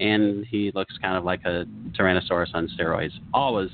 [0.00, 1.64] and he looks kind of like a
[1.98, 3.12] Tyrannosaurus on steroids.
[3.32, 3.70] Always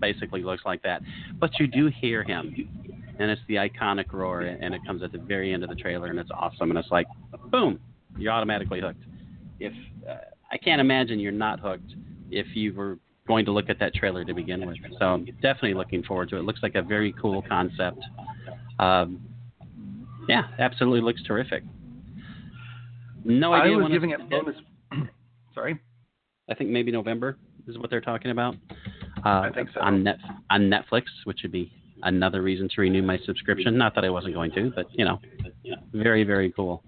[0.00, 1.02] basically looks like that.
[1.38, 2.54] But you do hear him,
[3.18, 6.08] and it's the iconic roar, and it comes at the very end of the trailer,
[6.08, 6.70] and it's awesome.
[6.70, 7.06] And it's like,
[7.50, 7.78] boom,
[8.18, 9.04] you're automatically hooked.
[9.60, 9.72] If
[10.08, 10.16] uh,
[10.50, 11.94] I can't imagine you're not hooked
[12.30, 12.98] if you were
[13.28, 14.76] going to look at that trailer to begin with.
[14.98, 16.40] So I'm definitely looking forward to it.
[16.40, 17.98] It looks like a very cool concept.
[18.78, 19.20] Um,
[20.28, 21.62] yeah, absolutely looks terrific.
[23.24, 23.74] No idea.
[23.74, 24.56] I was giving it bonus.
[25.54, 25.78] Sorry.
[26.50, 27.38] I think maybe November
[27.68, 28.54] is what they're talking about.
[29.24, 29.80] Uh, I think so.
[29.80, 30.18] On net
[30.50, 31.70] on Netflix, which would be
[32.02, 33.78] another reason to renew my subscription.
[33.78, 35.20] Not that I wasn't going to, but you know,
[35.92, 36.82] very very cool.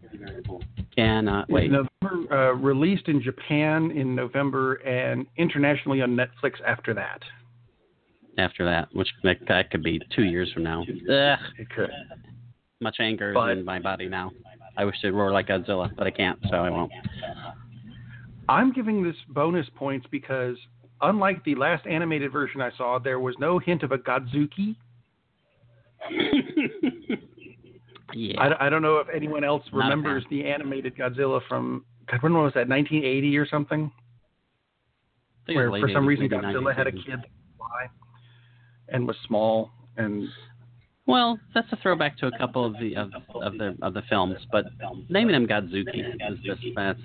[0.97, 1.71] Cannot wait.
[1.71, 7.21] November, uh, released in Japan in November and internationally on Netflix after that.
[8.39, 10.83] After that, which that, that could be two years from now.
[10.83, 11.91] Ugh, It could.
[12.81, 14.33] much anger But- in my body now.
[14.77, 16.91] I wish to roar like Godzilla, but I can't, so I won't.
[18.49, 20.57] I'm giving this bonus points because,
[21.01, 24.77] unlike the last animated version I saw, there was no hint of a Godzuki.
[28.15, 28.41] yeah.
[28.41, 32.35] I, I don't know if anyone else Not remembers the animated Godzilla from God, when
[32.35, 32.69] was that?
[32.69, 33.91] 1980 or something?
[35.47, 37.21] Where for some 80s, reason Godzilla had a kid
[37.57, 37.89] fly
[38.89, 40.29] and was small and
[41.07, 44.37] Well, that's a throwback to a couple of the of, of the of the films,
[44.51, 44.67] but
[45.09, 46.99] naming him Godzuki is just that's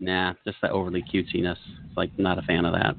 [0.00, 1.56] nah, just that overly cutesiness.
[1.96, 2.94] Like not a fan of that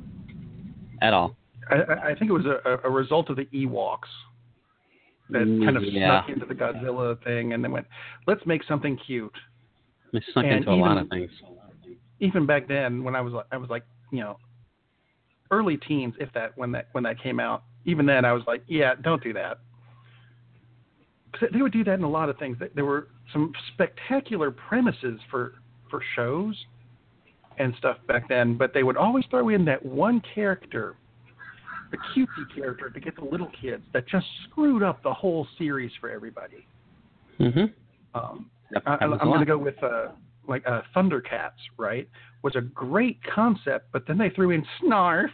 [1.01, 1.35] at all.
[1.69, 3.99] I, I think it was a, a result of the Ewoks
[5.29, 6.23] that kind of Mm, Yeah.
[6.25, 7.85] snuck into the Godzilla thing and then went,
[8.27, 9.33] let's make something cute.
[10.13, 11.29] They snuck And into a lot of things.
[12.19, 14.37] Even back then, when I was like- I was like, you know,
[15.51, 17.63] early teens, if that when that when that came out.
[17.85, 19.59] Even then, I was like, yeah, don't do that.
[21.53, 22.57] They would do that in a lot of things.
[22.73, 25.55] There were some spectacular premises for
[25.89, 26.55] for shows
[27.57, 30.95] and stuff back then, but they would always throw in that one character,
[31.91, 35.91] the cutesy character, to get the little kids that just screwed up the whole series
[35.99, 36.65] for everybody.
[37.39, 37.65] Mm-hmm.
[38.17, 38.49] Um,
[38.85, 40.07] I, happens a I'm going to go with uh,
[40.47, 41.51] like uh, Thundercats.
[41.77, 42.07] Right,
[42.43, 45.29] was a great concept, but then they threw in Snarf,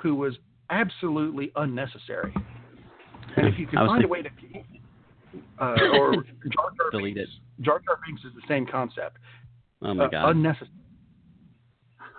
[0.00, 0.34] who was
[0.70, 2.34] absolutely unnecessary.
[3.36, 4.30] And if you can find a way to
[5.60, 6.14] uh, or
[6.52, 7.30] Jar Jar Delete Binks,
[7.60, 9.18] Jar Jar Binks is the same concept.
[9.82, 10.30] Oh my uh, god.
[10.30, 10.70] unnecessary.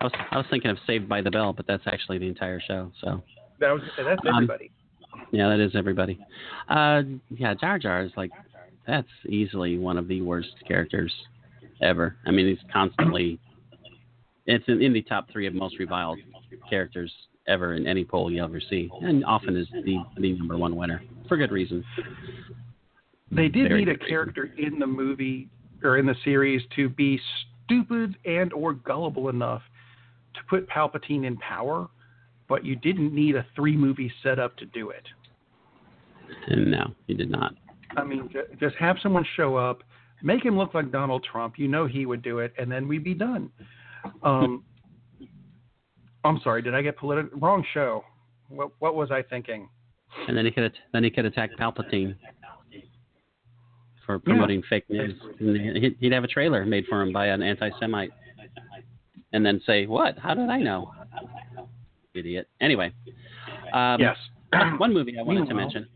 [0.05, 2.59] I was I was thinking of Saved by the Bell, but that's actually the entire
[2.59, 2.91] show.
[3.01, 3.23] So
[3.59, 4.71] That was that's Um, everybody.
[5.31, 6.19] yeah, that is everybody.
[6.69, 8.31] Uh, yeah, Jar Jar is like
[8.85, 11.13] that's easily one of the worst characters
[11.81, 12.15] ever.
[12.25, 13.39] I mean, he's constantly
[14.45, 16.19] it's in, in the top three of most reviled
[16.69, 17.11] characters
[17.47, 21.01] ever in any poll you ever see, and often is the the number one winner
[21.27, 21.83] for good reason.
[23.31, 25.49] They did Very need a good character in the movie
[25.83, 27.19] or in the series to be
[27.65, 29.63] stupid and or gullible enough
[30.35, 31.87] to put Palpatine in power,
[32.47, 35.03] but you didn't need a three movie setup to do it.
[36.49, 37.55] No, you did not.
[37.97, 38.29] I mean,
[38.59, 39.83] just have someone show up,
[40.23, 41.57] make him look like Donald Trump.
[41.57, 43.51] You know he would do it, and then we'd be done.
[44.23, 44.63] Um,
[46.23, 47.39] I'm sorry, did I get political?
[47.39, 48.03] Wrong show.
[48.49, 49.69] What what was I thinking?
[50.27, 52.15] And then he could then he could attack Palpatine
[54.05, 55.13] for promoting fake news.
[55.99, 58.11] He'd have a trailer made for him by an anti-Semite,
[59.35, 60.17] and then say, "What?
[60.17, 60.91] How did I know?"
[62.13, 62.47] Idiot.
[62.61, 62.93] Anyway,
[63.73, 64.17] um, yes.
[64.77, 65.87] one movie I wanted to mention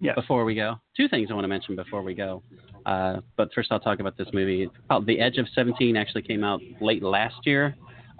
[0.00, 0.14] Yes.
[0.14, 0.76] before we go.
[0.96, 2.42] Two things I want to mention before we go.
[2.84, 4.68] Uh, but first, I'll talk about this movie.
[4.88, 7.74] Called The Edge of 17 actually came out late last year.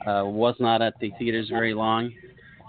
[0.07, 2.13] Uh, was not at the theaters very long.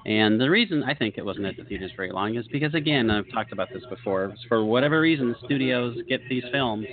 [0.05, 3.09] And the reason I think it wasn't at the theaters very long is because, again,
[3.09, 4.33] I've talked about this before.
[4.47, 6.85] For whatever reason, studios get these films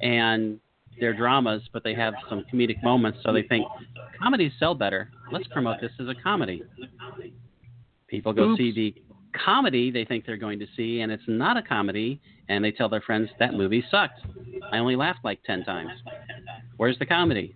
[0.00, 0.58] and
[1.00, 3.18] they're dramas, but they have some comedic moments.
[3.24, 3.66] So they think
[4.20, 5.10] comedies sell better.
[5.30, 6.62] Let's promote this as a comedy.
[8.08, 8.58] People go Oops.
[8.58, 8.94] see the
[9.44, 12.88] comedy they think they're going to see, and it's not a comedy, and they tell
[12.88, 14.20] their friends that movie sucked.
[14.70, 15.90] I only laughed like ten times.
[16.76, 17.54] Where's the comedy?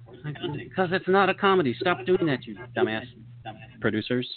[0.59, 1.74] Because it's not a comedy.
[1.78, 3.05] Stop doing that, you dumbass
[3.80, 4.28] producers.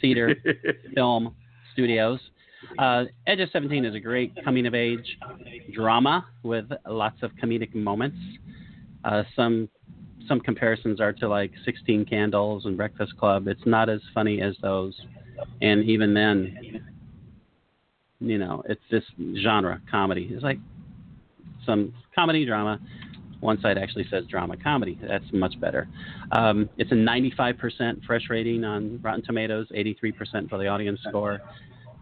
[0.00, 0.34] Theater,
[0.94, 1.34] film,
[1.72, 2.20] studios.
[2.78, 5.18] Uh, Edge of 17 is a great coming of age
[5.72, 8.18] drama with lots of comedic moments.
[9.04, 9.68] Uh, some
[10.28, 13.46] some comparisons are to like 16 Candles and Breakfast Club.
[13.46, 14.98] It's not as funny as those,
[15.60, 16.82] and even then,
[18.20, 19.04] you know, it's this
[19.42, 20.30] genre comedy.
[20.32, 20.58] It's like
[21.66, 22.80] some comedy drama.
[23.40, 24.98] One side actually says drama comedy.
[25.06, 25.86] That's much better.
[26.32, 31.42] Um, it's a 95% fresh rating on Rotten Tomatoes, 83% for the audience score.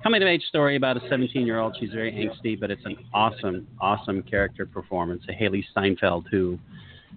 [0.02, 1.76] Coming of age story about a 17 year old.
[1.78, 5.22] She's very angsty, but it's an awesome, awesome character performance.
[5.28, 6.58] A Hailee Steinfeld who,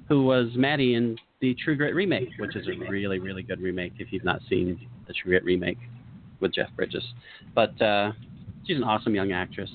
[0.08, 3.94] who was Mattie in the True Grit remake, which is a really, really good remake.
[3.98, 5.80] If you've not seen the True Grit remake
[6.42, 7.04] with Jeff Bridges,
[7.56, 8.12] but uh,
[8.68, 9.70] she's an awesome young actress.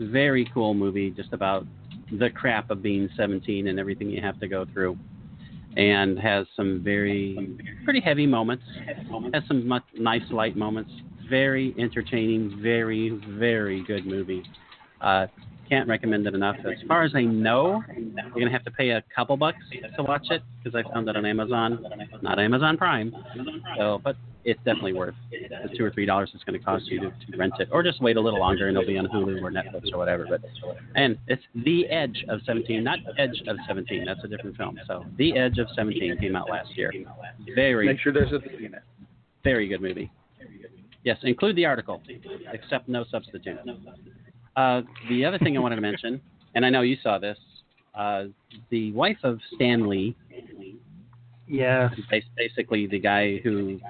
[0.00, 1.64] Very cool movie, just about
[2.10, 4.98] the crap of being 17 and everything you have to go through,
[5.76, 8.64] and has some very pretty heavy moments.
[9.32, 10.90] Has some much, nice light moments.
[11.28, 12.60] Very entertaining.
[12.62, 14.42] Very very good movie.
[15.00, 15.26] Uh,
[15.68, 16.56] can't recommend it enough.
[16.64, 19.58] As far as I know, you're gonna have to pay a couple bucks
[19.96, 21.84] to watch it because I found it on Amazon,
[22.22, 23.14] not Amazon Prime.
[23.76, 27.00] So, but it's definitely worth the two or three dollars it's going to cost you
[27.00, 29.42] to, to rent it, or just wait a little longer and it'll be on Hulu
[29.42, 30.26] or Netflix or whatever.
[30.28, 30.40] But
[30.94, 34.04] and it's The Edge of 17, not Edge of 17.
[34.06, 34.78] That's a different film.
[34.86, 36.92] So The Edge of 17 came out last year.
[37.54, 38.82] Very Make sure there's a in it.
[39.44, 40.10] very good movie.
[41.04, 42.02] Yes, include the article,
[42.52, 43.58] except no substitute.
[44.56, 46.20] Uh, the other thing I wanted to mention,
[46.54, 47.38] and I know you saw this,
[47.94, 48.24] uh,
[48.70, 50.16] the wife of Stan Lee,
[51.46, 51.94] Yes.
[52.36, 53.80] basically the guy who,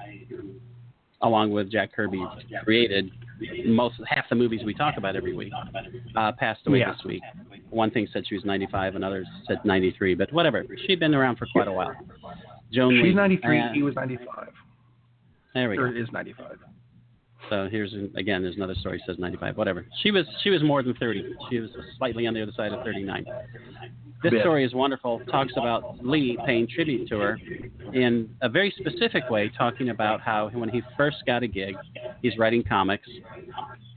[1.21, 2.23] along with Jack Kirby,
[2.63, 3.11] created
[3.65, 5.51] most half the movies we talk about every week,
[6.15, 6.91] uh, passed away Yeah.
[6.93, 7.23] this week.
[7.69, 10.65] One thing said she was 95, another said 93, but whatever.
[10.85, 11.93] She'd been around for quite a while.
[12.71, 13.09] Joan Lee.
[13.09, 13.59] She's 93.
[13.59, 14.49] uh, he was 95.
[15.53, 15.83] there we go.
[15.83, 16.57] Or is 95.
[17.49, 19.85] So here's again, there's another story says 95, whatever.
[20.03, 21.33] She was she was more than 30.
[21.49, 23.25] She was slightly on the other side of 39.
[24.21, 24.41] This Bit.
[24.41, 25.21] story is wonderful.
[25.31, 27.37] Talks about Lee paying tribute to her
[27.93, 31.75] in a very specific way, talking about how when he first got a gig,
[32.21, 33.07] he's writing comics,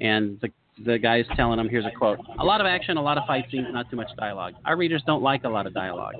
[0.01, 0.49] and the
[0.85, 3.47] the guy's telling him, here's a quote: "A lot of action, a lot of fight
[3.51, 4.55] scenes, not too much dialogue.
[4.65, 6.15] Our readers don't like a lot of dialogue."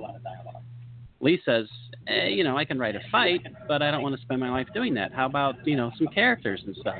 [1.21, 1.67] Lee says,
[2.07, 4.49] eh, you know, I can write a fight, but I don't want to spend my
[4.49, 5.13] life doing that.
[5.13, 6.97] How about, you know, some characters and stuff?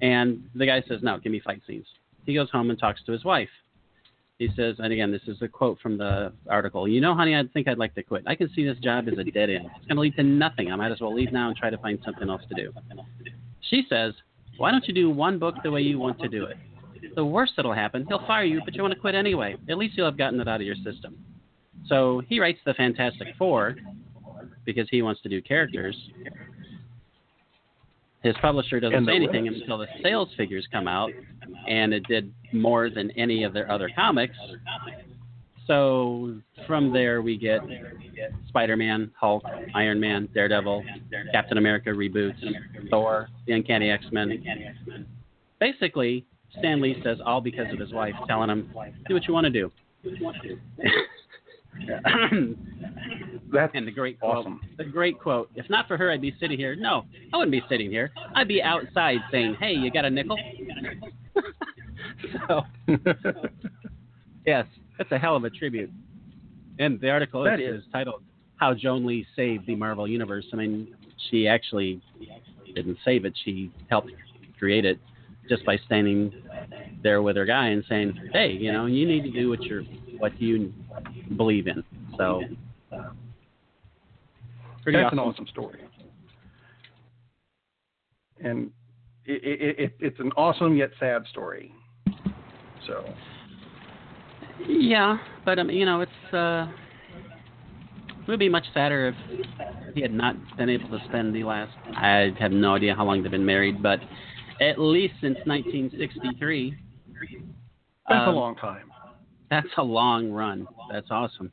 [0.00, 1.86] And the guy says, no, give me fight scenes.
[2.26, 3.48] He goes home and talks to his wife.
[4.38, 6.88] He says, and again, this is a quote from the article.
[6.88, 8.24] You know, honey, I think I'd like to quit.
[8.26, 9.66] I can see this job as a dead end.
[9.76, 10.72] It's going to lead to nothing.
[10.72, 12.72] I might as well leave now and try to find something else to do.
[13.70, 14.14] She says,
[14.56, 16.56] why don't you do one book the way you want to do it?
[17.14, 19.56] The worst that'll happen, he'll fire you, but you want to quit anyway.
[19.68, 21.16] At least you'll have gotten it out of your system.
[21.86, 23.76] So he writes the Fantastic Four
[24.64, 25.96] because he wants to do characters.
[28.22, 29.60] His publisher doesn't say anything rest.
[29.62, 31.10] until the sales figures come out,
[31.68, 34.36] and it did more than any of their other comics.
[35.66, 36.36] So
[36.66, 37.60] from there, we get
[38.48, 39.44] Spider Man, Hulk,
[39.74, 40.84] Iron Man, Daredevil,
[41.32, 42.40] Captain America reboots,
[42.90, 45.06] Thor, the Uncanny X Men.
[45.58, 46.24] Basically,
[46.58, 48.72] Stan Lee says all because of his wife telling him,
[49.08, 49.72] "Do what you want to do."
[53.52, 54.60] That's and the great quote, awesome.
[54.78, 55.50] the great quote.
[55.54, 56.74] If not for her, I'd be sitting here.
[56.74, 58.10] No, I wouldn't be sitting here.
[58.34, 60.38] I'd be outside saying, "Hey, you got a nickel?"
[62.48, 62.62] so,
[64.46, 64.66] yes,
[64.98, 65.90] that's a hell of a tribute.
[66.78, 67.84] And the article That is, is.
[67.92, 68.22] titled
[68.56, 70.94] "How Joan Lee Saved the Marvel Universe." I mean,
[71.30, 72.00] she actually
[72.74, 74.12] didn't save it; she helped
[74.58, 74.98] create it
[75.48, 76.32] just by standing
[77.02, 79.82] there with her guy and saying, "Hey, you know, you need to do what you're,
[80.18, 80.72] what you
[81.32, 81.82] believe in."
[82.16, 82.42] So,
[84.82, 85.18] pretty That's awesome.
[85.18, 85.80] an awesome story.
[88.42, 88.70] And
[89.24, 91.72] it, it, it, it's an awesome yet sad story.
[92.86, 93.04] So,
[94.66, 96.66] Yeah, but um, you know, it's uh,
[98.22, 101.72] it would be much sadder if he had not been able to spend the last.
[101.96, 104.00] I have no idea how long they've been married, but
[104.60, 106.78] at least since 1963.
[108.08, 108.91] that's a um, long time.
[109.52, 110.66] That's a long run.
[110.90, 111.52] That's awesome.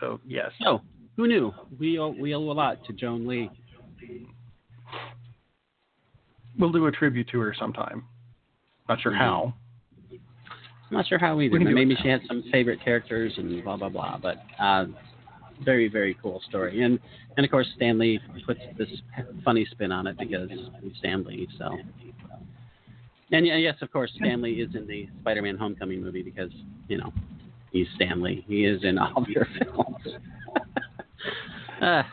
[0.00, 0.50] So, yes.
[0.62, 0.80] So,
[1.16, 1.52] who knew?
[1.78, 3.50] We owe, we owe a lot to Joan Lee.
[6.58, 8.04] We'll do a tribute to her sometime.
[8.88, 9.52] Not sure how.
[10.10, 11.58] I'm not sure how either.
[11.58, 14.16] But Maybe she had some favorite characters and blah blah blah.
[14.16, 14.86] But uh,
[15.62, 16.82] very very cool story.
[16.82, 16.98] And
[17.36, 18.88] and of course Stanley puts this
[19.44, 21.46] funny spin on it because he's Stanley.
[21.58, 21.76] So.
[23.32, 26.50] And yeah, yes, of course, Stanley is in the Spider-Man: Homecoming movie because
[26.88, 27.12] you know
[27.70, 28.44] he's Stanley.
[28.48, 30.18] He is in all their films.
[31.82, 32.10] ah,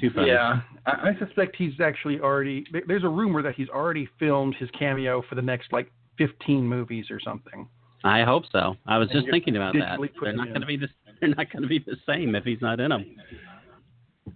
[0.00, 0.28] too funny.
[0.28, 2.64] Yeah, I, I suspect he's actually already.
[2.86, 7.06] There's a rumor that he's already filmed his cameo for the next like 15 movies
[7.10, 7.68] or something.
[8.04, 8.76] I hope so.
[8.86, 9.98] I was And just thinking about that.
[10.22, 10.88] They're not going to be the
[11.20, 13.16] they're not going to be the same if he's not in them.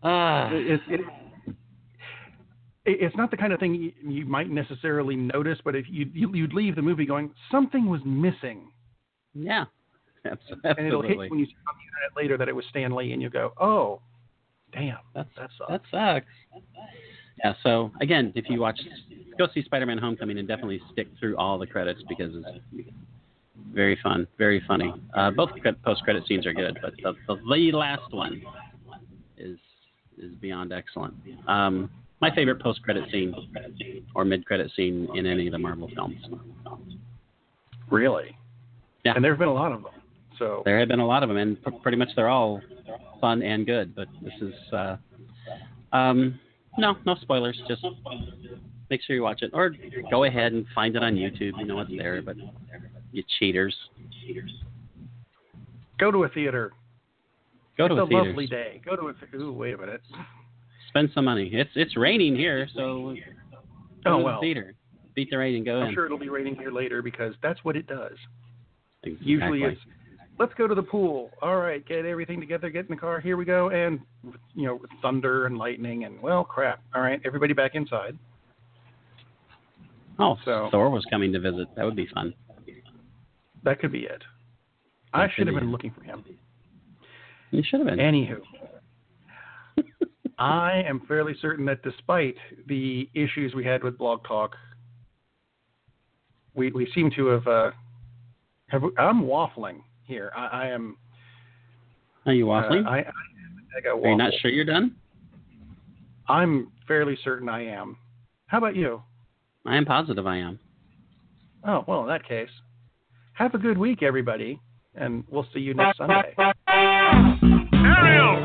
[0.02, 1.00] Ah, It, it, it,
[3.01, 6.53] it's not the kind of thing you, might necessarily notice, but if you, you you'd
[6.53, 8.70] leave the movie going something was missing,
[9.34, 9.64] yeah,
[10.24, 12.64] Abs- and it'll hit you when you see on the internet later that it was
[12.70, 14.01] Stan Lee, and you go, oh,
[14.72, 15.70] damn, That's that sucks.
[15.70, 16.61] that sucks.
[17.43, 17.55] Yeah.
[17.62, 18.80] So again, if you watch,
[19.38, 22.88] go see Spider-Man: Homecoming and definitely stick through all the credits because it's
[23.72, 24.93] very fun, very funny.
[25.14, 25.51] Uh, both
[25.84, 28.43] post-credit scenes are good, but the, the, the last one
[29.36, 29.59] is
[30.18, 31.14] is beyond excellent.
[31.49, 33.34] Um, my favorite post-credit scene
[34.14, 36.16] or mid-credit scene in any of the Marvel films.
[37.90, 38.36] really.
[39.04, 39.14] Yeah.
[39.16, 39.92] And there have been a lot of them.
[40.38, 42.60] So There have been a lot of them, and pr- pretty much they're all
[43.20, 43.94] fun and good.
[43.94, 44.96] But this is, uh,
[45.92, 46.38] um,
[46.78, 47.60] no, no spoilers.
[47.68, 47.84] Just
[48.90, 49.74] make sure you watch it, or
[50.10, 51.52] go ahead and find it on YouTube.
[51.58, 52.36] You know it's there, but
[53.12, 53.74] you cheaters,
[54.26, 54.52] Cheaters.
[55.98, 56.72] go to a theater.
[57.76, 58.24] go it's to a a theater.
[58.28, 58.80] lovely day.
[58.84, 59.36] Go to a.
[59.36, 60.00] Ooh, wait a minute.
[60.91, 61.49] Spend some money.
[61.53, 63.14] It's it's raining here, so oh,
[64.05, 64.41] go Oh to well.
[64.41, 64.74] the theater.
[65.14, 65.95] Beat the rain and go I'm in.
[65.95, 68.16] sure it'll be raining here later because that's what it does.
[69.05, 69.30] Exactly.
[69.32, 69.80] Usually it's
[70.38, 71.30] let's go to the pool.
[71.43, 74.01] All right, get everything together, get in the car, here we go, and
[74.55, 76.82] you know, thunder and lightning and well crap.
[76.95, 78.16] All right, everybody back inside.
[80.18, 81.68] oh, so- Thor was coming to visit.
[81.76, 82.34] That would be fun.
[83.62, 84.22] That could be it.
[85.12, 86.24] I should have be been looking for him.
[87.51, 87.99] You should have been.
[87.99, 88.41] Anywho.
[90.41, 92.34] I am fairly certain that despite
[92.66, 94.57] the issues we had with Blog Talk,
[96.55, 97.70] we we seem to have uh
[98.68, 100.32] have I'm waffling here.
[100.34, 100.97] I, I am
[102.24, 102.86] Are you uh, waffling?
[102.86, 103.12] I, I,
[103.76, 104.97] I got Are you not sure you're done?
[106.26, 107.99] I'm fairly certain I am.
[108.47, 109.03] How about you?
[109.66, 110.59] I am positive I am.
[111.66, 112.49] Oh, well, in that case,
[113.34, 114.59] have a good week, everybody,
[114.95, 116.34] and we'll see you next Sunday.
[117.74, 118.39] Ariel!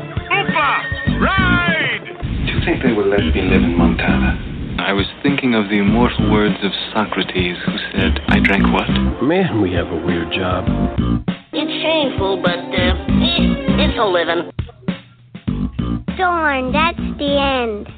[2.66, 4.74] Think they will let me live in Montana?
[4.82, 8.90] I was thinking of the immortal words of Socrates, who said, I drank what?
[9.22, 10.66] Man, we have a weird job.
[11.52, 13.06] It's shameful, but uh,
[13.78, 14.50] it's a living.
[16.18, 17.95] Darn, that's the end.